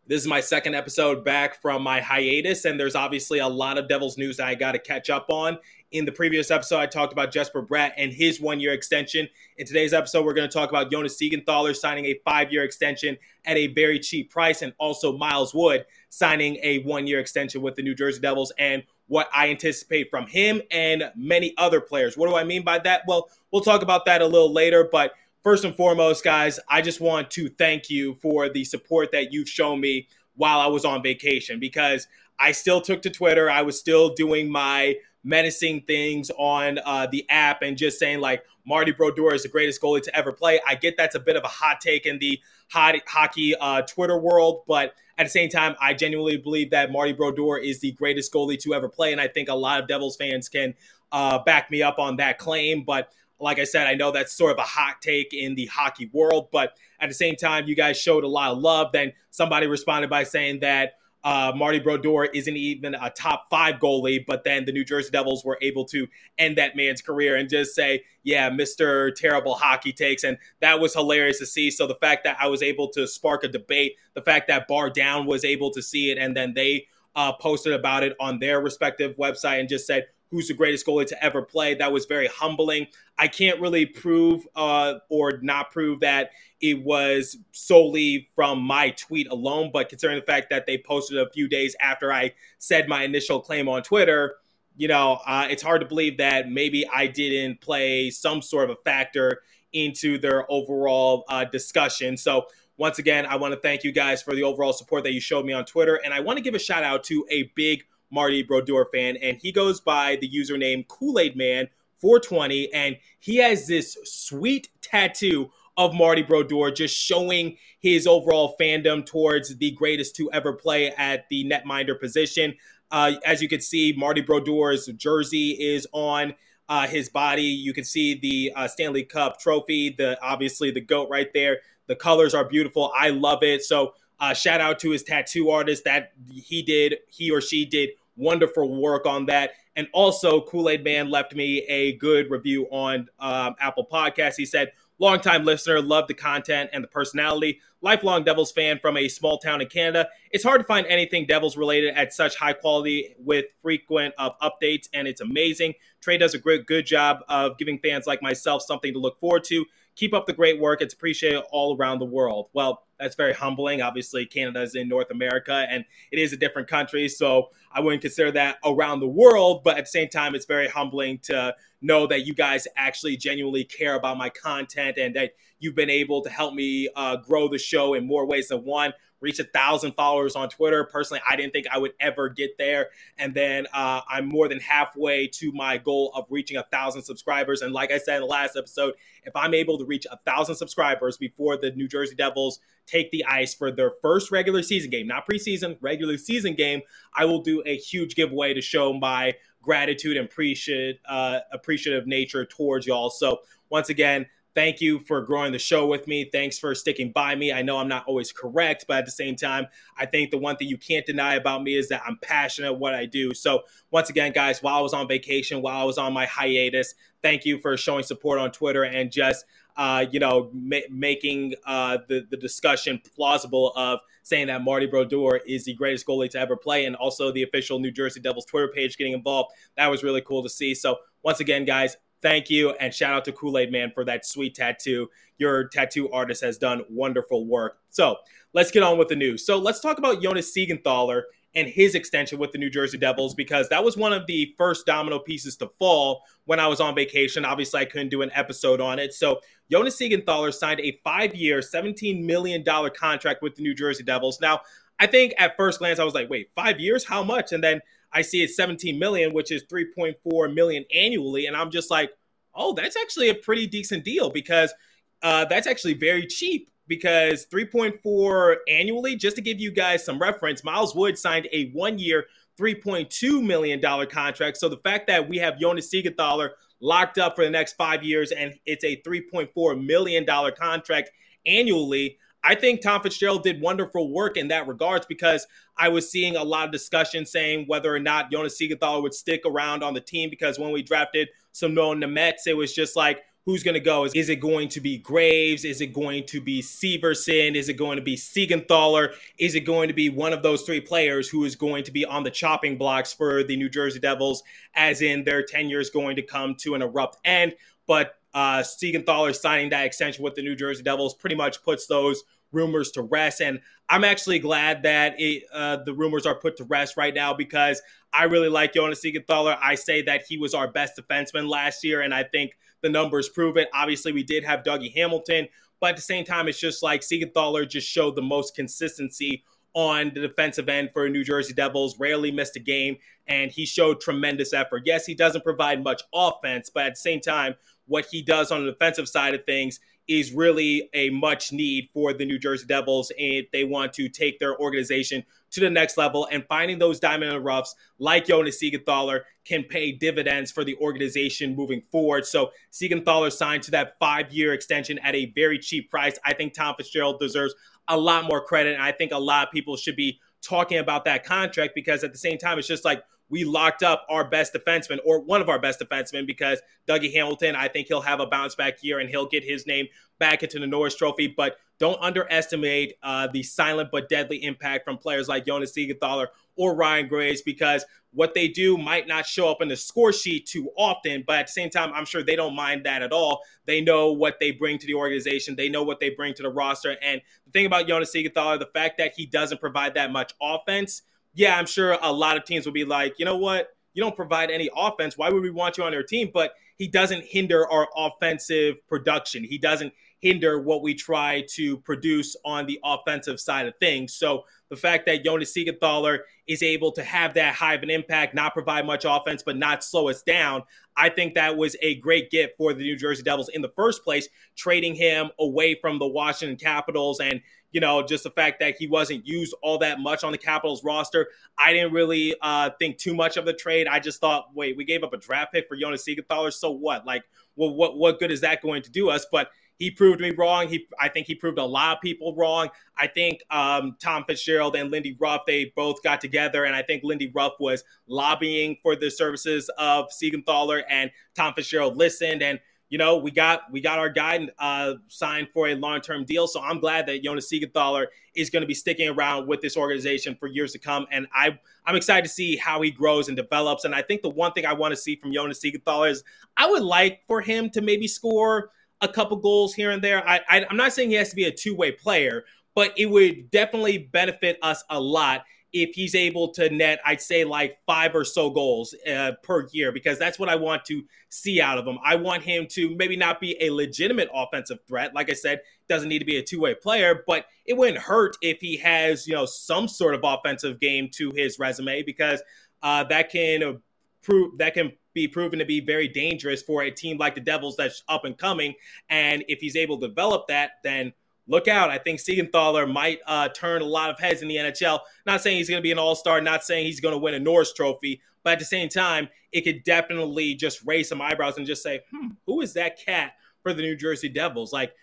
this 0.08 0.22
is 0.22 0.28
my 0.28 0.40
second 0.40 0.74
episode 0.74 1.26
back 1.26 1.62
from 1.62 1.82
my 1.82 2.00
hiatus, 2.00 2.64
and 2.64 2.80
there's 2.80 2.96
obviously 2.96 3.40
a 3.40 3.48
lot 3.48 3.78
of 3.78 3.90
Devils 3.90 4.18
news 4.18 4.40
I 4.40 4.56
got 4.56 4.72
to 4.72 4.80
catch 4.80 5.10
up 5.10 5.26
on. 5.28 5.58
In 5.90 6.04
the 6.04 6.12
previous 6.12 6.52
episode, 6.52 6.80
I 6.80 6.86
talked 6.86 7.14
about 7.14 7.32
Jesper 7.32 7.64
Bratt 7.64 7.94
and 7.96 8.12
his 8.12 8.42
one 8.42 8.60
year 8.60 8.74
extension. 8.74 9.30
In 9.58 9.66
today's 9.66 9.94
episode, 9.94 10.26
we're 10.26 10.34
going 10.34 10.50
to 10.50 10.54
talk 10.54 10.70
about 10.70 10.92
Jonas 10.92 11.18
Siegenthaler 11.18 11.74
signing 11.74 12.06
a 12.06 12.20
five 12.26 12.52
year 12.52 12.66
extension 12.66 13.18
at 13.46 13.56
a 13.56 13.68
very 13.68 13.98
cheap 13.98 14.30
price, 14.30 14.62
and 14.62 14.74
also 14.80 15.18
Miles 15.18 15.54
Wood 15.54 15.86
signing 16.10 16.58
a 16.62 16.80
one 16.80 17.08
year 17.08 17.22
extension 17.22 17.62
with 17.62 17.76
the 17.76 17.84
New 17.84 17.96
Jersey 17.96 18.20
Devils, 18.20 18.52
and 18.60 18.84
what 19.08 19.30
I 19.34 19.50
anticipate 19.50 20.10
from 20.10 20.28
him 20.28 20.62
and 20.72 21.10
many 21.16 21.54
other 21.58 21.80
players. 21.80 22.18
What 22.18 22.28
do 22.28 22.36
I 22.36 22.44
mean 22.44 22.66
by 22.66 22.80
that? 22.80 23.04
Well, 23.08 23.30
we'll 23.52 23.62
talk 23.62 23.82
about 23.82 24.04
that 24.08 24.22
a 24.22 24.28
little 24.28 24.52
later, 24.52 24.90
but 24.92 25.14
first 25.42 25.64
and 25.64 25.74
foremost, 25.74 26.22
guys, 26.22 26.60
I 26.68 26.82
just 26.82 27.00
want 27.00 27.32
to 27.32 27.48
thank 27.48 27.90
you 27.90 28.16
for 28.16 28.50
the 28.50 28.66
support 28.66 29.14
that 29.14 29.32
you've 29.32 29.48
shown 29.48 29.80
me 29.80 30.10
while 30.36 30.60
I 30.60 30.68
was 30.68 30.84
on 30.84 31.02
vacation 31.02 31.62
because 31.62 32.08
I 32.38 32.52
still 32.52 32.82
took 32.82 33.02
to 33.04 33.10
Twitter. 33.10 33.50
I 33.50 33.62
was 33.62 33.80
still 33.80 34.14
doing 34.14 34.52
my 34.52 34.96
menacing 35.24 35.82
things 35.82 36.32
on 36.38 36.80
uh, 36.86 37.08
the 37.08 37.26
app 37.30 37.62
and 37.62 37.78
just 37.78 38.00
saying 38.00 38.20
like 38.20 38.44
Marty 38.66 38.92
Brodeur 38.92 39.34
is 39.34 39.44
the 39.44 39.50
greatest 39.50 39.82
goalie 39.82 40.02
to 40.02 40.16
ever 40.16 40.32
play. 40.32 40.60
I 40.68 40.76
get 40.76 40.96
that's 40.98 41.16
a 41.16 41.20
bit 41.20 41.36
of 41.36 41.44
a 41.44 41.48
hot 41.48 41.82
take 41.82 42.06
in 42.06 42.20
the 42.20 42.40
hot, 42.72 42.96
hockey 43.08 43.56
uh, 43.56 43.82
Twitter 43.84 44.18
world, 44.18 44.64
but 44.68 44.94
at 45.18 45.26
the 45.26 45.30
same 45.30 45.50
time, 45.50 45.76
I 45.82 45.94
genuinely 45.94 46.38
believe 46.38 46.70
that 46.72 46.92
Marty 46.92 47.14
Brodeur 47.14 47.58
is 47.58 47.80
the 47.80 47.92
greatest 47.94 48.32
goalie 48.32 48.60
to 48.60 48.74
ever 48.74 48.88
play, 48.88 49.12
and 49.12 49.20
I 49.20 49.28
think 49.28 49.50
a 49.50 49.56
lot 49.56 49.82
of 49.82 49.88
Devils 49.88 50.16
fans 50.16 50.48
can 50.48 50.76
uh, 51.12 51.40
back 51.40 51.72
me 51.72 51.82
up 51.82 51.98
on 51.98 52.18
that 52.18 52.38
claim. 52.38 52.84
But 52.84 53.12
like 53.40 53.60
I 53.60 53.64
said, 53.64 53.88
I 53.88 53.96
know 53.96 54.12
that's 54.12 54.34
sort 54.34 54.52
of 54.52 54.60
a 54.60 54.64
hot 54.64 55.02
take 55.02 55.34
in 55.34 55.56
the 55.56 55.66
hockey 55.68 56.10
world, 56.14 56.50
but 56.52 56.74
at 57.00 57.10
the 57.10 57.16
same 57.16 57.36
time, 57.36 57.68
you 57.68 57.76
guys 57.76 58.00
showed 58.00 58.24
a 58.24 58.28
lot 58.28 58.52
of 58.52 58.60
love. 58.60 58.92
Then 58.92 59.14
somebody 59.32 59.68
responded 59.68 60.10
by 60.10 60.24
saying 60.24 60.60
that 60.60 60.94
uh, 61.28 61.52
Marty 61.54 61.78
Brodeur 61.78 62.24
isn't 62.34 62.56
even 62.56 62.96
a 62.96 63.10
top 63.10 63.48
five 63.50 63.82
goalie, 63.82 64.26
but 64.26 64.46
then 64.46 64.64
the 64.64 64.72
New 64.72 64.86
Jersey 64.86 65.10
Devils 65.12 65.44
were 65.44 65.58
able 65.62 65.84
to 65.88 66.08
end 66.38 66.58
that 66.58 66.78
man's 66.78 67.02
career 67.02 67.36
and 67.36 67.50
just 67.50 67.76
say, 67.76 68.06
yeah, 68.24 68.50
Mr. 68.50 69.14
Terrible 69.14 69.54
Hockey 69.54 69.92
Takes. 69.92 70.24
And 70.24 70.38
that 70.62 70.80
was 70.80 70.94
hilarious 70.94 71.40
to 71.40 71.46
see. 71.46 71.70
So 71.70 71.86
the 71.86 71.96
fact 71.96 72.24
that 72.24 72.38
I 72.40 72.48
was 72.48 72.64
able 72.64 72.88
to 72.92 73.06
spark 73.06 73.44
a 73.44 73.50
debate, 73.50 73.98
the 74.14 74.22
fact 74.22 74.48
that 74.48 74.70
Bar 74.70 74.90
Down 74.90 75.26
was 75.26 75.44
able 75.44 75.70
to 75.72 75.82
see 75.82 76.12
it, 76.12 76.18
and 76.18 76.34
then 76.34 76.54
they 76.54 76.88
uh, 77.14 77.34
posted 77.34 77.74
about 77.74 78.04
it 78.04 78.16
on 78.22 78.40
their 78.40 78.62
respective 78.62 79.18
website 79.18 79.60
and 79.60 79.68
just 79.68 79.86
said, 79.86 80.06
who's 80.32 80.48
the 80.48 80.54
greatest 80.54 80.86
goalie 80.86 81.06
to 81.08 81.24
ever 81.24 81.42
play. 81.42 81.74
That 81.74 81.92
was 81.92 82.06
very 82.06 82.28
humbling. 82.28 82.88
I 83.18 83.28
can't 83.28 83.60
really 83.60 83.86
prove 83.86 84.48
uh, 84.56 84.96
or 85.10 85.40
not 85.42 85.72
prove 85.72 86.02
that 86.02 86.32
it 86.62 86.84
was 86.84 87.38
solely 87.52 88.30
from 88.36 88.62
my 88.62 88.92
tweet 88.92 89.28
alone, 89.30 89.70
but 89.72 89.90
considering 89.90 90.20
the 90.20 90.26
fact 90.26 90.50
that 90.50 90.66
they 90.66 90.78
posted 90.78 91.18
a 91.18 91.30
few 91.30 91.48
days 91.48 91.76
after 91.82 92.12
I 92.12 92.34
said 92.58 92.88
my 92.88 93.04
initial 93.04 93.40
claim 93.40 93.70
on 93.70 93.84
Twitter, 93.84 94.36
you 94.76 94.88
know, 94.88 95.20
uh, 95.26 95.48
it's 95.50 95.64
hard 95.64 95.82
to 95.82 95.88
believe 95.88 96.18
that 96.18 96.50
maybe 96.50 96.88
I 96.88 97.08
didn't 97.08 97.62
play 97.62 98.10
some 98.10 98.42
sort 98.42 98.70
of 98.70 98.78
a 98.78 98.90
factor 98.90 99.42
into 99.74 100.18
their 100.18 100.50
overall 100.52 101.26
uh, 101.30 101.46
discussion. 101.46 102.18
So, 102.18 102.48
once 102.78 103.00
again, 103.00 103.26
I 103.26 103.38
want 103.38 103.56
to 103.56 103.60
thank 103.60 103.84
you 103.84 103.92
guys 103.92 104.22
for 104.22 104.36
the 104.36 104.44
overall 104.44 104.72
support 104.72 105.04
that 105.04 105.12
you 105.12 105.20
showed 105.20 105.46
me 105.46 105.54
on 105.54 105.66
Twitter. 105.66 106.00
And 106.06 106.14
I 106.14 106.20
want 106.20 106.38
to 106.38 106.44
give 106.44 106.54
a 106.54 106.60
shout 106.60 106.84
out 106.84 107.04
to 107.06 107.26
a 107.32 107.52
big 107.56 107.84
Marty 108.12 108.44
Brodeur 108.44 108.88
fan, 108.94 109.18
and 109.18 109.38
he 109.38 109.52
goes 109.52 109.82
by 109.82 110.16
the 110.16 110.30
username 110.30 110.88
Kool 110.88 111.20
Aid 111.20 111.36
Man 111.36 111.70
420, 112.00 112.72
and 112.74 112.98
he 113.20 113.38
has 113.38 113.68
this 113.68 113.98
sweet 114.04 114.70
tattoo 114.82 115.50
of 115.78 115.94
Marty 115.94 116.24
Brodeur, 116.24 116.72
just 116.72 116.98
showing 116.98 117.56
his 117.80 118.08
overall 118.08 118.56
fandom 118.60 119.06
towards 119.06 119.56
the 119.58 119.72
greatest 119.72 120.16
to 120.16 120.30
ever 120.32 120.54
play 120.54 120.92
at 120.92 121.30
the 121.30 121.48
netminder 121.50 122.00
position. 122.00 122.56
Uh, 122.92 123.14
as 123.26 123.42
you 123.42 123.48
can 123.48 123.62
see, 123.62 123.94
Marty 123.96 124.22
Brodeur's 124.22 124.88
jersey 124.98 125.52
is 125.52 125.88
on 125.92 126.34
uh, 126.70 126.88
his 126.88 127.10
body. 127.10 127.44
You 127.44 127.74
can 127.74 127.84
see 127.84 128.18
the 128.20 128.52
uh, 128.56 128.68
Stanley 128.68 129.04
Cup 129.04 129.40
trophy, 129.40 129.94
the 129.98 130.18
obviously 130.22 130.72
the 130.72 130.82
goat 130.82 131.10
right 131.10 131.32
there. 131.34 131.60
The 131.88 131.96
colors 131.96 132.34
are 132.34 132.44
beautiful. 132.44 132.92
I 132.98 133.10
love 133.10 133.44
it. 133.44 133.64
So 133.64 133.94
uh, 134.20 134.34
shout 134.34 134.62
out 134.62 134.80
to 134.80 134.92
his 134.92 135.04
tattoo 135.04 135.50
artist 135.50 135.84
that 135.86 136.14
he 136.34 136.62
did, 136.62 136.98
he 137.08 137.30
or 137.30 137.40
she 137.40 137.66
did 137.66 137.92
wonderful 138.16 138.82
work 138.82 139.06
on 139.06 139.28
that. 139.28 139.52
And 139.76 139.88
also, 139.94 140.42
Kool 140.42 140.70
Aid 140.70 140.84
Man 140.84 141.12
left 141.12 141.36
me 141.36 141.60
a 141.68 141.94
good 141.98 142.32
review 142.32 142.66
on 142.72 143.08
um, 143.20 143.56
Apple 143.60 143.88
Podcasts. 143.90 144.36
He 144.36 144.46
said, 144.46 144.72
longtime 145.00 145.46
listener, 145.46 145.82
love 145.82 146.08
the 146.08 146.14
content 146.14 146.70
and 146.74 146.84
the 146.84 146.88
personality. 146.88 147.60
Lifelong 147.82 148.24
Devils 148.24 148.52
fan 148.52 148.80
from 148.80 148.98
a 148.98 149.08
small 149.08 149.38
town 149.38 149.62
in 149.62 149.68
Canada. 149.68 150.10
It's 150.32 150.44
hard 150.44 150.62
to 150.62 150.66
find 150.66 150.88
anything 150.88 151.26
Devils 151.28 151.58
related 151.58 151.94
at 151.96 152.14
such 152.14 152.36
high 152.36 152.54
quality 152.54 153.16
with 153.20 153.46
frequent 153.62 154.16
of 154.18 154.34
updates, 154.40 154.88
and 154.94 155.08
it's 155.08 155.22
amazing. 155.22 155.76
Trey 156.02 156.18
does 156.18 156.34
a 156.34 156.40
great, 156.40 156.66
good 156.66 156.86
job 156.86 157.20
of 157.30 157.58
giving 157.58 157.78
fans 157.80 158.08
like 158.08 158.22
myself 158.22 158.64
something 158.64 158.94
to 158.94 159.00
look 159.00 159.20
forward 159.20 159.44
to. 159.46 159.66
Keep 159.96 160.14
up 160.14 160.26
the 160.26 160.34
great 160.34 160.60
work. 160.60 160.82
It's 160.82 160.94
appreciated 160.94 161.44
all 161.52 161.78
around 161.78 162.00
the 162.00 162.06
world. 162.06 162.50
Well, 162.54 162.87
that's 163.00 163.16
very 163.16 163.34
humbling. 163.34 163.82
Obviously, 163.82 164.26
Canada 164.26 164.62
is 164.62 164.76
in 164.76 164.88
North 164.88 165.12
America 165.12 165.66
and 165.70 165.86
it 166.12 166.20
is 166.20 166.34
a 166.34 166.38
different 166.38 166.68
country. 166.68 167.08
So 167.08 167.50
I 167.72 167.80
wouldn't 167.80 168.02
consider 168.02 168.32
that 168.32 168.58
around 168.66 169.00
the 169.00 169.08
world. 169.08 169.64
But 169.64 169.78
at 169.78 169.86
the 169.86 169.90
same 169.90 170.10
time, 170.10 170.36
it's 170.36 170.46
very 170.46 170.68
humbling 170.68 171.20
to 171.24 171.56
know 171.82 172.08
that 172.08 172.26
you 172.26 172.34
guys 172.34 172.68
actually 172.76 173.18
genuinely 173.18 173.64
care 173.64 173.96
about 173.96 174.18
my 174.18 174.30
content 174.30 174.98
and 174.98 175.16
that 175.16 175.34
you've 175.60 175.76
been 175.76 175.90
able 175.90 176.22
to 176.22 176.30
help 176.30 176.54
me 176.54 176.90
uh, 176.96 177.18
grow 177.18 177.48
the 177.48 177.58
show 177.58 177.94
in 177.94 178.06
more 178.06 178.26
ways 178.26 178.50
than 178.50 178.64
one 178.64 178.94
reach 179.20 179.40
a 179.40 179.44
thousand 179.44 179.94
followers 179.94 180.36
on 180.36 180.50
Twitter. 180.50 180.84
Personally, 180.84 181.22
I 181.30 181.36
didn't 181.36 181.54
think 181.54 181.68
I 181.72 181.78
would 181.78 181.94
ever 182.00 182.30
get 182.30 182.58
there. 182.58 182.88
And 183.18 183.34
then 183.34 183.68
uh, 183.74 184.02
I'm 184.10 184.28
more 184.28 184.48
than 184.48 184.60
halfway 184.60 185.28
to 185.28 185.52
my 185.52 185.78
goal 185.78 186.12
of 186.16 186.26
reaching 186.30 186.58
a 186.58 186.64
thousand 186.72 187.04
subscribers. 187.04 187.62
And 187.62 187.74
like 187.74 187.92
I 187.92 187.98
said 187.98 188.16
in 188.16 188.22
the 188.22 188.28
last 188.28 188.56
episode, 188.56 188.94
if 189.24 189.36
I'm 189.36 189.54
able 189.54 189.78
to 189.78 189.86
reach 189.86 190.06
a 190.12 190.18
thousand 190.26 190.56
subscribers 190.56 191.18
before 191.18 191.58
the 191.58 191.72
New 191.72 191.88
Jersey 191.88 192.16
Devils 192.16 192.60
take 192.86 193.12
the 193.12 193.26
ice 193.26 193.54
for 193.54 193.72
their 193.72 193.92
first 194.02 194.32
regular 194.32 194.64
season 194.64 194.90
game, 194.90 195.08
not 195.08 195.28
preseason, 195.28 195.78
regular 195.82 196.18
season 196.18 196.54
game, 196.54 196.82
I 197.16 197.26
will 197.26 197.42
do 197.42 197.62
a 197.66 197.78
huge 197.78 198.16
giveaway 198.16 198.54
to 198.54 198.62
show 198.62 198.94
my 198.94 199.36
gratitude 199.62 200.16
and 200.16 200.26
appreciate, 200.28 201.00
uh, 201.10 201.40
appreciative 201.52 202.08
nature 202.08 202.46
towards 202.46 202.88
y'all. 202.88 203.10
So 203.10 203.40
once 203.70 203.90
again, 203.90 204.28
thank 204.58 204.82
you 204.82 204.98
for 204.98 205.22
growing 205.22 205.52
the 205.52 205.60
show 205.60 205.86
with 205.86 206.08
me. 206.08 206.28
Thanks 206.32 206.58
for 206.58 206.74
sticking 206.74 207.12
by 207.12 207.36
me. 207.36 207.54
I 207.54 207.62
know 207.62 207.78
I'm 207.78 207.88
not 207.88 208.04
always 208.08 208.32
correct, 208.32 208.86
but 208.88 208.98
at 208.98 209.06
the 209.06 209.12
same 209.12 209.36
time, 209.36 209.68
I 209.96 210.08
think 210.08 210.32
the 210.32 210.40
one 210.40 210.56
thing 210.58 210.68
you 210.68 210.80
can't 210.80 211.06
deny 211.06 211.36
about 211.36 211.62
me 211.62 211.76
is 211.76 211.90
that 211.90 212.02
I'm 212.08 212.18
passionate 212.24 212.74
what 212.74 212.96
I 212.96 213.06
do. 213.06 213.36
So, 213.36 213.66
once 213.92 214.10
again, 214.10 214.32
guys, 214.32 214.64
while 214.64 214.76
I 214.76 214.82
was 214.82 214.96
on 214.96 215.08
vacation, 215.08 215.62
while 215.62 215.80
I 215.80 215.84
was 215.84 216.00
on 216.00 216.12
my 216.12 216.26
hiatus, 216.26 216.96
thank 217.22 217.46
you 217.46 217.60
for 217.60 217.78
showing 217.78 218.02
support 218.02 218.40
on 218.40 218.52
Twitter 218.52 218.84
and 218.84 219.12
just 219.12 219.46
uh, 219.76 220.08
you 220.10 220.20
know, 220.20 220.50
ma- 220.54 220.80
making 220.90 221.54
uh, 221.68 222.00
the 222.08 222.26
the 222.32 222.38
discussion 222.38 223.00
plausible 223.16 223.74
of 223.76 224.00
saying 224.24 224.48
that 224.48 224.64
Marty 224.64 224.88
Brodeur 224.88 225.40
is 225.46 225.66
the 225.66 225.76
greatest 225.76 226.08
goalie 226.08 226.32
to 226.32 226.40
ever 226.40 226.58
play, 226.58 226.86
and 226.86 226.96
also 226.96 227.32
the 227.32 227.44
official 227.44 227.78
New 227.78 227.92
Jersey 227.92 228.20
Devils 228.20 228.46
Twitter 228.46 228.70
page 228.70 228.98
getting 228.98 229.14
involved. 229.14 229.52
That 229.78 229.92
was 229.92 230.04
really 230.04 230.22
cool 230.22 230.42
to 230.42 230.50
see. 230.50 230.74
So 230.74 230.98
once 231.22 231.40
again, 231.40 231.64
guys, 231.64 231.96
thank 232.22 232.50
you. 232.50 232.72
And 232.72 232.94
shout 232.94 233.14
out 233.14 233.26
to 233.26 233.32
Kool 233.32 233.58
Aid 233.58 233.72
Man 233.72 233.92
for 233.94 234.04
that 234.06 234.26
sweet 234.26 234.56
tattoo. 234.56 235.10
Your 235.38 235.68
tattoo 235.68 236.10
artist 236.12 236.44
has 236.44 236.58
done 236.58 236.84
wonderful 236.90 237.46
work. 237.46 237.80
So 237.90 238.18
let's 238.54 238.72
get 238.72 238.84
on 238.84 238.98
with 238.98 239.08
the 239.08 239.16
news. 239.16 239.46
So 239.46 239.58
let's 239.58 239.80
talk 239.80 239.98
about 239.98 240.22
Jonas 240.22 240.52
Siegenthaler 240.56 241.24
and 241.56 241.68
his 241.68 241.96
extension 241.96 242.38
with 242.38 242.52
the 242.52 242.58
New 242.58 242.70
Jersey 242.70 242.98
Devils 242.98 243.34
because 243.34 243.68
that 243.70 243.84
was 243.84 243.98
one 243.98 244.14
of 244.14 244.28
the 244.28 244.54
first 244.58 244.86
domino 244.86 245.18
pieces 245.18 245.56
to 245.58 245.70
fall 245.80 246.24
when 246.46 246.60
I 246.60 246.68
was 246.68 246.80
on 246.80 246.94
vacation. 246.94 247.46
Obviously, 247.46 247.82
I 247.82 247.86
couldn't 247.86 248.10
do 248.10 248.22
an 248.22 248.32
episode 248.34 248.80
on 248.80 249.00
it. 249.00 249.14
So 249.14 249.40
Jonas 249.72 250.00
Siegenthaler 250.00 250.54
signed 250.54 250.80
a 250.82 251.00
five-year, 251.04 251.60
$17 251.60 252.24
million 252.24 252.64
contract 252.64 253.42
with 253.42 253.56
the 253.56 253.64
New 253.64 253.74
Jersey 253.74 254.04
Devils. 254.04 254.40
Now, 254.40 254.62
I 255.00 255.08
think 255.08 255.34
at 255.38 255.56
first 255.58 255.80
glance 255.80 256.00
I 256.00 256.04
was 256.04 256.14
like, 256.14 256.30
wait, 256.30 256.50
five 256.56 256.80
years? 256.80 257.06
How 257.06 257.24
much? 257.24 257.52
And 257.52 257.64
then 257.64 257.82
I 258.12 258.22
see 258.22 258.42
it's 258.44 258.56
17 258.56 258.98
million, 258.98 259.34
which 259.34 259.52
is 259.52 259.64
3.4 259.66 260.54
million 260.54 260.86
annually, 260.94 261.46
and 261.46 261.56
I'm 261.56 261.72
just 261.72 261.92
like, 261.92 262.12
oh, 262.56 262.74
that's 262.74 262.98
actually 262.98 263.30
a 263.30 263.36
pretty 263.36 263.68
decent 263.68 264.04
deal 264.04 264.30
because 264.30 264.74
uh, 265.22 265.46
that's 265.46 265.68
actually 265.68 265.94
very 265.94 266.26
cheap. 266.26 266.70
Because 266.88 267.46
3.4 267.48 268.56
annually, 268.70 269.18
just 269.18 269.36
to 269.36 269.42
give 269.42 269.60
you 269.60 269.72
guys 269.72 270.06
some 270.06 270.20
reference, 270.20 270.64
Miles 270.64 270.96
Wood 270.96 271.18
signed 271.18 271.50
a 271.52 271.70
one-year, 271.72 272.28
3.2 272.58 273.46
million 273.46 273.82
dollar 273.82 274.06
contract. 274.06 274.56
So 274.56 274.70
the 274.70 274.78
fact 274.78 275.08
that 275.08 275.28
we 275.28 275.38
have 275.38 275.60
Jonas 275.60 275.94
Siegenthaler 275.94 276.52
locked 276.80 277.18
up 277.18 277.36
for 277.36 277.44
the 277.44 277.50
next 277.50 277.74
five 277.74 278.04
years 278.04 278.32
and 278.32 278.54
it's 278.66 278.84
a 278.84 279.02
3.4 279.02 279.86
million 279.86 280.26
dollar 280.26 280.52
contract 280.52 281.12
annually 281.46 282.18
I 282.44 282.56
think 282.56 282.82
Tom 282.82 283.02
Fitzgerald 283.02 283.44
did 283.44 283.62
wonderful 283.62 284.12
work 284.12 284.38
in 284.38 284.48
that 284.50 284.68
regards 284.68 285.06
because 285.06 285.46
I 285.78 285.90
was 285.90 286.10
seeing 286.10 286.36
a 286.36 286.44
lot 286.44 286.66
of 286.66 286.72
discussion 286.72 287.26
saying 287.26 287.66
whether 287.68 287.94
or 287.94 288.00
not 288.00 288.32
Jonas 288.32 288.60
Siegenthaler 288.60 289.02
would 289.02 289.14
stick 289.14 289.42
around 289.46 289.84
on 289.84 289.94
the 289.94 290.02
team 290.02 290.30
because 290.30 290.58
when 290.58 290.72
we 290.72 290.82
drafted 290.82 291.30
Simon 291.52 292.00
Nemec, 292.02 292.36
it 292.46 292.56
was 292.56 292.74
just 292.74 292.96
like, 292.96 293.24
who's 293.48 293.64
going 293.64 293.74
to 293.74 293.80
go? 293.80 294.04
Is, 294.04 294.14
is, 294.14 294.28
it 294.28 294.42
going 294.42 294.68
to 294.70 294.82
be 294.82 294.98
Graves? 294.98 295.64
Is 295.64 295.80
it 295.80 295.94
going 295.94 296.26
to 296.26 296.42
be 296.42 296.62
Severson? 296.62 297.56
Is 297.56 297.70
it 297.70 297.76
going 297.76 297.96
to 297.96 298.04
be 298.04 298.18
Siegenthaler? 298.18 299.14
Is 299.40 299.56
it 299.56 299.62
going 299.62 299.88
to 299.88 299.94
be 299.94 300.10
one 300.10 300.34
of 300.34 300.44
those 300.44 300.64
three 300.64 300.82
players 300.82 301.30
who 301.30 301.46
is 301.46 301.56
going 301.56 301.86
to 301.86 301.92
be 301.92 302.06
on 302.06 302.24
the 302.24 302.30
chopping 302.30 302.78
blocks 302.78 303.14
for 303.14 303.44
the 303.44 303.56
New 303.56 303.70
Jersey 303.70 304.00
Devils, 304.00 304.44
as 304.76 305.02
in 305.02 305.24
their 305.24 305.44
tenure 305.44 305.80
is 305.80 305.90
going 305.90 306.18
to 306.18 306.22
come 306.22 306.56
to 306.56 306.76
an 306.76 306.82
abrupt 306.82 307.20
end? 307.24 307.56
But 307.88 308.16
uh, 308.38 308.62
Siegenthaler 308.62 309.36
signing 309.36 309.72
that 309.72 309.88
extension 309.88 310.24
with 310.24 310.36
the 310.36 310.44
New 310.44 310.56
Jersey 310.56 310.84
Devils 310.84 311.16
pretty 311.16 311.36
much 311.36 311.64
puts 311.64 311.88
those 311.88 312.22
rumors 312.52 312.92
to 312.92 313.02
rest. 313.02 313.42
And 313.42 313.62
I'm 313.90 314.04
actually 314.04 314.38
glad 314.38 314.84
that 314.84 315.16
it, 315.18 315.46
uh, 315.52 315.78
the 315.84 315.96
rumors 315.96 316.28
are 316.28 316.36
put 316.36 316.56
to 316.58 316.64
rest 316.66 316.98
right 316.98 317.16
now 317.16 317.34
because 317.34 317.82
I 318.14 318.26
really 318.26 318.48
like 318.48 318.74
Jonas 318.74 319.04
Siegenthaler. 319.04 319.58
I 319.60 319.74
say 319.74 320.04
that 320.04 320.26
he 320.30 320.38
was 320.38 320.54
our 320.54 320.72
best 320.72 321.02
defenseman 321.02 321.50
last 321.50 321.84
year, 321.84 322.02
and 322.02 322.14
I 322.14 322.26
think 322.26 322.52
the 322.84 322.90
numbers 322.90 323.28
prove 323.28 323.58
it. 323.58 323.70
Obviously, 323.74 324.12
we 324.12 324.22
did 324.22 324.44
have 324.44 324.62
Dougie 324.62 324.94
Hamilton, 324.94 325.48
but 325.82 325.90
at 325.90 325.96
the 325.96 326.04
same 326.04 326.24
time, 326.24 326.48
it's 326.48 326.60
just 326.60 326.84
like 326.84 327.02
Siegenthaler 327.02 327.68
just 327.68 327.90
showed 327.90 328.16
the 328.16 328.22
most 328.22 328.56
consistency 328.56 329.44
on 329.74 330.12
the 330.14 330.22
defensive 330.22 330.70
end 330.70 330.92
for 330.94 331.10
New 331.10 331.24
Jersey 331.24 331.54
Devils, 331.54 331.98
rarely 331.98 332.32
missed 332.32 332.56
a 332.56 332.60
game, 332.60 332.98
and 333.26 333.50
he 333.50 333.66
showed 333.66 334.00
tremendous 334.00 334.54
effort. 334.54 334.84
Yes, 334.86 335.08
he 335.08 335.16
doesn't 335.16 335.44
provide 335.44 335.84
much 335.84 336.04
offense, 336.14 336.70
but 336.70 336.86
at 336.86 336.94
the 336.94 337.00
same 337.00 337.20
time, 337.20 337.56
what 337.88 338.06
he 338.12 338.22
does 338.22 338.52
on 338.52 338.66
the 338.66 338.72
defensive 338.72 339.08
side 339.08 339.34
of 339.34 339.46
things 339.46 339.80
is 340.08 340.32
really 340.32 340.90
a 340.94 341.10
much 341.10 341.52
need 341.52 341.90
for 341.94 342.14
the 342.14 342.26
New 342.26 342.40
Jersey 342.40 342.66
Devils 342.66 343.12
if 343.18 343.52
they 343.52 343.66
want 343.66 343.92
to 343.94 344.08
take 344.08 344.40
their 344.40 344.58
organization 344.58 345.24
to 345.52 345.60
the 345.60 345.70
next 345.70 345.98
level. 345.98 346.28
And 346.32 346.46
finding 346.48 346.80
those 346.80 347.00
diamond 347.00 347.32
in 347.32 347.38
the 347.38 347.42
roughs 347.42 347.76
like 348.00 348.26
Jonas 348.26 348.62
Siegenthaler 348.62 349.22
can 349.44 349.64
pay 349.64 349.92
dividends 349.92 350.50
for 350.50 350.64
the 350.64 350.78
organization 350.78 351.56
moving 351.56 351.82
forward. 351.92 352.26
So 352.26 352.52
Siegenthaler 352.72 353.32
signed 353.32 353.64
to 353.64 353.72
that 353.72 353.96
five-year 354.00 354.54
extension 354.54 354.98
at 355.00 355.14
a 355.14 355.32
very 355.36 355.60
cheap 355.60 355.90
price. 355.90 356.18
I 356.24 356.34
think 356.34 356.54
Tom 356.54 356.76
Fitzgerald 356.78 357.20
deserves 357.20 357.54
a 357.90 357.98
lot 357.98 358.26
more 358.26 358.42
credit. 358.42 358.76
And 358.76 358.84
I 358.84 358.94
think 358.94 359.12
a 359.12 359.18
lot 359.18 359.48
of 359.48 359.52
people 359.52 359.76
should 359.76 359.98
be 359.98 360.20
talking 360.42 360.78
about 360.78 361.04
that 361.06 361.26
contract 361.26 361.74
because 361.76 362.04
at 362.06 362.14
the 362.14 362.18
same 362.18 362.38
time, 362.38 362.60
it's 362.60 362.68
just 362.68 362.86
like 362.86 363.04
we 363.30 363.44
locked 363.44 363.84
up 363.84 364.06
our 364.10 364.28
best 364.28 364.54
defenseman 364.54 365.00
or 365.06 365.20
one 365.20 365.42
of 365.42 365.50
our 365.50 365.60
best 365.60 365.80
defensemen 365.80 366.26
because 366.26 366.62
Dougie 366.88 367.14
Hamilton, 367.14 367.56
I 367.56 367.68
think 367.68 367.88
he'll 367.88 368.02
have 368.02 368.20
a 368.20 368.26
bounce 368.26 368.56
back 368.56 368.84
year 368.84 369.00
and 369.00 369.10
he'll 369.10 369.28
get 369.28 369.44
his 369.44 369.68
name 369.68 369.88
back 370.20 370.44
into 370.44 370.60
the 370.60 370.68
Norris 370.68 370.96
Trophy. 370.96 371.34
But 371.36 371.58
don't 371.80 372.02
underestimate 372.02 372.94
uh, 373.04 373.28
the 373.28 373.44
silent 373.44 373.90
but 373.92 374.10
deadly 374.10 374.44
impact 374.44 374.86
from 374.86 374.98
players 374.98 375.28
like 375.28 375.46
Jonas 375.46 375.74
Siegenthaler 375.74 376.28
or 376.56 376.76
Ryan 376.76 377.08
Graves 377.08 377.42
because 377.42 377.86
what 378.14 378.34
they 378.34 378.48
do 378.48 378.78
might 378.78 379.08
not 379.08 379.28
show 379.28 379.50
up 379.52 379.62
in 379.62 379.68
the 379.68 379.76
score 379.76 380.12
sheet 380.14 380.48
too 380.48 380.70
often, 380.76 381.24
but 381.28 381.38
at 381.38 381.48
the 381.48 381.52
same 381.52 381.70
time, 381.70 381.92
I'm 381.94 382.06
sure 382.06 382.24
they 382.24 382.36
don't 382.36 382.56
mind 382.56 382.86
that 382.86 383.04
at 383.04 383.12
all. 383.12 383.42
They 383.66 383.82
know 383.82 384.12
what 384.12 384.40
they 384.40 384.52
bring 384.52 384.80
to 384.80 384.88
the 384.88 384.96
organization, 384.96 385.56
they 385.56 385.70
know 385.70 385.84
what 385.84 386.00
they 386.00 386.10
bring 386.10 386.34
to 386.36 386.44
the 386.44 386.50
roster. 386.50 386.96
And 387.04 387.22
the 387.46 387.52
thing 387.52 387.66
about 387.66 387.88
Jonas 387.88 388.12
Siegenthaler, 388.16 388.58
the 388.58 388.70
fact 388.74 388.98
that 388.98 389.14
he 389.16 389.26
doesn't 389.26 389.60
provide 389.60 389.96
that 389.96 390.12
much 390.12 390.34
offense– 390.42 391.02
yeah, 391.38 391.56
I'm 391.56 391.68
sure 391.68 391.98
a 392.02 392.12
lot 392.12 392.36
of 392.36 392.46
teams 392.46 392.66
will 392.66 392.74
be 392.74 392.84
like, 392.84 393.20
you 393.20 393.26
know 393.26 393.38
what? 393.38 393.70
You 393.94 394.02
don't 394.02 394.16
provide 394.16 394.50
any 394.50 394.70
offense. 394.76 395.18
Why 395.18 395.30
would 395.30 395.44
we 395.44 395.52
want 395.52 395.78
you 395.78 395.84
on 395.84 395.94
our 395.94 396.02
team? 396.02 396.32
But 396.34 396.54
he 396.78 396.88
doesn't 396.88 397.26
hinder 397.26 397.68
our 397.70 397.88
offensive 397.96 398.76
production. 398.88 399.44
He 399.44 399.60
doesn't 399.60 399.94
hinder 400.20 400.60
what 400.60 400.82
we 400.82 400.94
try 400.94 401.46
to 401.50 401.78
produce 401.78 402.36
on 402.44 402.66
the 402.66 402.80
offensive 402.84 403.40
side 403.40 403.68
of 403.68 403.74
things. 403.80 404.14
So 404.14 404.46
the 404.70 404.76
fact 404.76 405.06
that 405.06 405.24
Jonas 405.24 405.54
Siegenthaler 405.54 406.20
is 406.48 406.64
able 406.64 406.92
to 406.94 407.04
have 407.04 407.34
that 407.36 407.56
high 407.56 407.76
of 407.76 407.84
an 407.84 407.90
impact, 407.90 408.34
not 408.34 408.54
provide 408.54 408.86
much 408.86 409.06
offense, 409.08 409.44
but 409.44 409.58
not 409.58 409.84
slow 409.84 410.10
us 410.10 410.24
down, 410.24 410.64
I 410.96 411.10
think 411.10 411.36
that 411.36 411.56
was 411.56 411.76
a 411.82 411.96
great 411.96 412.32
gift 412.32 412.56
for 412.58 412.74
the 412.74 412.84
New 412.84 412.96
Jersey 412.96 413.22
Devils 413.22 413.50
in 413.50 413.62
the 413.62 413.72
first 413.76 414.04
place, 414.04 414.28
trading 414.56 414.96
him 414.96 415.30
away 415.40 415.76
from 415.80 416.00
the 416.00 416.08
Washington 416.08 416.58
Capitals 416.58 417.20
and 417.20 417.42
you 417.72 417.82
know, 417.82 418.02
just 418.02 418.24
the 418.24 418.32
fact 418.32 418.60
that 418.62 418.76
he 418.78 418.88
wasn't 418.88 419.28
used 419.28 419.54
all 419.62 419.78
that 419.80 420.00
much 420.00 420.24
on 420.24 420.32
the 420.32 420.38
Capitals 420.38 420.84
roster. 420.84 421.28
I 421.58 421.74
didn't 421.74 421.92
really 421.92 422.34
uh, 422.42 422.70
think 422.80 422.98
too 422.98 423.14
much 423.14 423.38
of 423.38 423.46
the 423.46 423.54
trade. 423.54 423.88
I 423.88 424.00
just 424.00 424.22
thought, 424.22 424.48
wait, 424.54 424.78
we 424.78 424.86
gave 424.86 425.04
up 425.04 425.14
a 425.14 425.18
draft 425.18 425.54
pick 425.54 425.68
for 425.68 425.76
Jonas 425.76 426.04
Siegenthaler, 426.04 426.54
so 426.54 426.72
what? 426.72 427.06
Like, 427.06 427.24
well, 427.56 427.74
what 427.74 427.98
what 427.98 428.20
good 428.20 428.32
is 428.32 428.42
that 428.42 428.62
going 428.62 428.84
to 428.84 428.90
do 428.90 429.10
us? 429.10 429.26
But 429.32 429.50
he 429.78 429.92
proved 429.92 430.20
me 430.20 430.32
wrong. 430.32 430.68
He, 430.68 430.88
I 431.00 431.10
think 431.10 431.28
he 431.28 431.36
proved 431.36 431.60
a 431.60 431.66
lot 431.66 431.98
of 431.98 432.02
people 432.02 432.36
wrong. 432.36 432.70
I 432.98 433.08
think 433.08 433.44
um, 433.50 433.96
Tom 434.02 434.24
Fitzgerald 434.28 434.76
and 434.76 434.92
Lindy 434.92 435.16
Ruff, 435.20 435.42
they 435.46 435.72
both 435.76 436.02
got 436.04 436.20
together, 436.20 436.66
and 436.66 436.76
I 436.76 436.82
think 436.82 437.04
Lindy 437.04 437.32
Ruff 437.34 437.54
was 437.60 437.84
lobbying 438.08 438.78
for 438.82 438.96
the 438.96 439.10
services 439.10 439.70
of 439.78 440.08
Siegenthaler, 440.10 440.84
and 440.90 441.12
Tom 441.36 441.54
Fitzgerald 441.54 441.96
listened, 441.96 442.42
and 442.42 442.60
you 442.90 442.98
know, 442.98 443.18
we 443.18 443.32
got 443.32 443.70
we 443.72 443.82
got 443.82 444.00
our 444.00 444.10
guy 444.10 444.48
uh, 444.60 444.94
signed 445.10 445.50
for 445.54 445.68
a 445.68 445.76
long 445.76 446.00
term 446.00 446.24
deal. 446.24 446.48
So 446.48 446.62
I'm 446.62 446.80
glad 446.80 447.06
that 447.08 447.22
Jonas 447.22 447.52
Siegenthaler 447.52 448.08
is 448.34 448.50
going 448.50 448.62
to 448.62 448.68
be 448.68 448.74
sticking 448.74 449.10
around 449.10 449.48
with 449.48 449.62
this 449.62 449.76
organization 449.76 450.38
for 450.40 450.48
years 450.48 450.72
to 450.72 450.80
come. 450.80 451.06
And 451.12 451.28
I 451.34 451.60
I'm 451.86 451.96
excited 451.98 452.24
to 452.24 452.30
see 452.34 452.56
how 452.56 452.82
he 452.82 452.92
grows 452.92 453.28
and 453.28 453.36
develops. 453.36 453.84
And 453.84 453.94
I 453.94 454.02
think 454.04 454.22
the 454.22 454.30
one 454.30 454.54
thing 454.54 454.66
I 454.66 454.74
want 454.74 454.94
to 454.94 454.96
see 454.96 455.18
from 455.18 455.34
Jonas 455.34 455.60
Siegenthaler 455.60 456.12
is 456.12 456.24
I 456.56 456.70
would 456.70 456.84
like 456.84 457.24
for 457.28 457.42
him 457.42 457.70
to 457.72 457.82
maybe 457.82 458.08
score 458.08 458.72
a 459.02 459.08
couple 459.08 459.38
goals 459.38 459.74
here 459.74 459.92
and 459.92 460.04
there. 460.04 460.28
I, 460.28 460.42
I 460.50 460.66
I'm 460.70 460.78
not 460.78 460.94
saying 460.94 461.10
he 461.10 461.16
has 461.16 461.30
to 461.30 461.36
be 461.36 461.46
a 461.46 461.52
two 461.52 461.76
way 461.76 461.92
player, 461.92 462.46
but 462.76 462.94
it 462.98 463.08
would 463.08 463.52
definitely 463.52 463.98
benefit 463.98 464.58
us 464.62 464.84
a 464.90 465.00
lot 465.00 465.44
if 465.74 465.94
he's 465.94 466.16
able 466.16 466.50
to 466.54 466.70
net, 466.70 467.00
I'd 467.06 467.22
say 467.22 467.44
like 467.44 467.78
five 467.86 468.16
or 468.16 468.24
so 468.24 468.50
goals 468.50 468.96
uh, 469.10 469.34
per 469.44 469.68
year, 469.72 469.92
because 469.92 470.18
that's 470.18 470.40
what 470.40 470.50
I 470.50 470.56
want 470.56 470.86
to 470.86 471.04
see 471.30 471.62
out 471.62 471.78
of 471.78 471.86
him. 471.86 472.00
I 472.04 472.16
want 472.16 472.44
him 472.44 472.68
to 472.72 472.96
maybe 472.96 473.16
not 473.16 473.40
be 473.40 473.62
a 473.62 473.70
legitimate 473.70 474.30
offensive 474.34 474.80
threat. 474.88 475.14
Like 475.14 475.30
I 475.30 475.34
said, 475.34 475.60
doesn't 475.90 476.10
need 476.10 476.20
to 476.20 476.26
be 476.26 476.38
a 476.38 476.44
two 476.44 476.62
way 476.62 476.74
player, 476.74 477.24
but 477.28 477.46
it 477.66 477.76
wouldn't 477.76 477.98
hurt 477.98 478.38
if 478.42 478.60
he 478.62 478.78
has, 478.78 479.28
you 479.28 479.34
know, 479.34 479.46
some 479.46 479.88
sort 479.88 480.16
of 480.16 480.22
offensive 480.24 480.80
game 480.80 481.10
to 481.16 481.32
his 481.36 481.60
resume, 481.60 482.02
because 482.04 482.42
uh, 482.82 483.04
that 483.06 483.30
can 483.30 483.82
prove 484.24 484.58
that 484.58 484.74
can 484.74 484.94
be 485.18 485.28
proven 485.28 485.60
to 485.60 485.66
be 485.66 485.80
very 485.80 486.08
dangerous 486.08 486.62
for 486.62 486.84
a 486.84 486.92
team 486.92 487.18
like 487.18 487.36
the 487.36 487.42
Devils 487.42 487.76
that's 487.76 488.04
up 488.08 488.24
and 488.26 488.38
coming. 488.38 488.74
And 489.10 489.44
if 489.48 489.60
he's 489.60 489.76
able 489.76 490.00
to 490.00 490.08
develop 490.08 490.48
that, 490.48 490.72
then 490.84 491.14
look 491.48 491.68
out. 491.68 491.90
I 491.90 491.98
think 491.98 492.20
Siegenthaler 492.20 492.92
might 492.92 493.20
uh, 493.26 493.50
turn 493.50 493.82
a 493.82 493.86
lot 493.86 494.10
of 494.10 494.20
heads 494.20 494.42
in 494.42 494.48
the 494.48 494.58
NHL. 494.58 495.00
Not 495.26 495.42
saying 495.42 495.58
he's 495.58 495.70
going 495.70 495.80
to 495.80 495.84
be 495.84 495.92
an 495.92 496.00
all 496.00 496.16
star, 496.16 496.40
not 496.40 496.64
saying 496.64 496.86
he's 496.86 497.00
going 497.00 497.14
to 497.14 497.20
win 497.20 497.34
a 497.34 497.40
Norris 497.40 497.74
trophy, 497.74 498.22
but 498.44 498.54
at 498.54 498.60
the 498.60 498.66
same 498.66 498.90
time, 498.90 499.28
it 499.52 499.62
could 499.62 499.84
definitely 499.84 500.54
just 500.54 500.86
raise 500.86 501.10
some 501.10 501.22
eyebrows 501.22 501.58
and 501.58 501.66
just 501.66 501.84
say, 501.84 502.02
hmm, 502.12 502.30
who 502.46 502.62
is 502.62 502.74
that 502.74 503.00
cat 503.04 503.34
for 503.64 503.74
the 503.74 503.82
New 503.82 503.96
Jersey 503.96 504.30
Devils? 504.30 504.72
Like, 504.72 504.94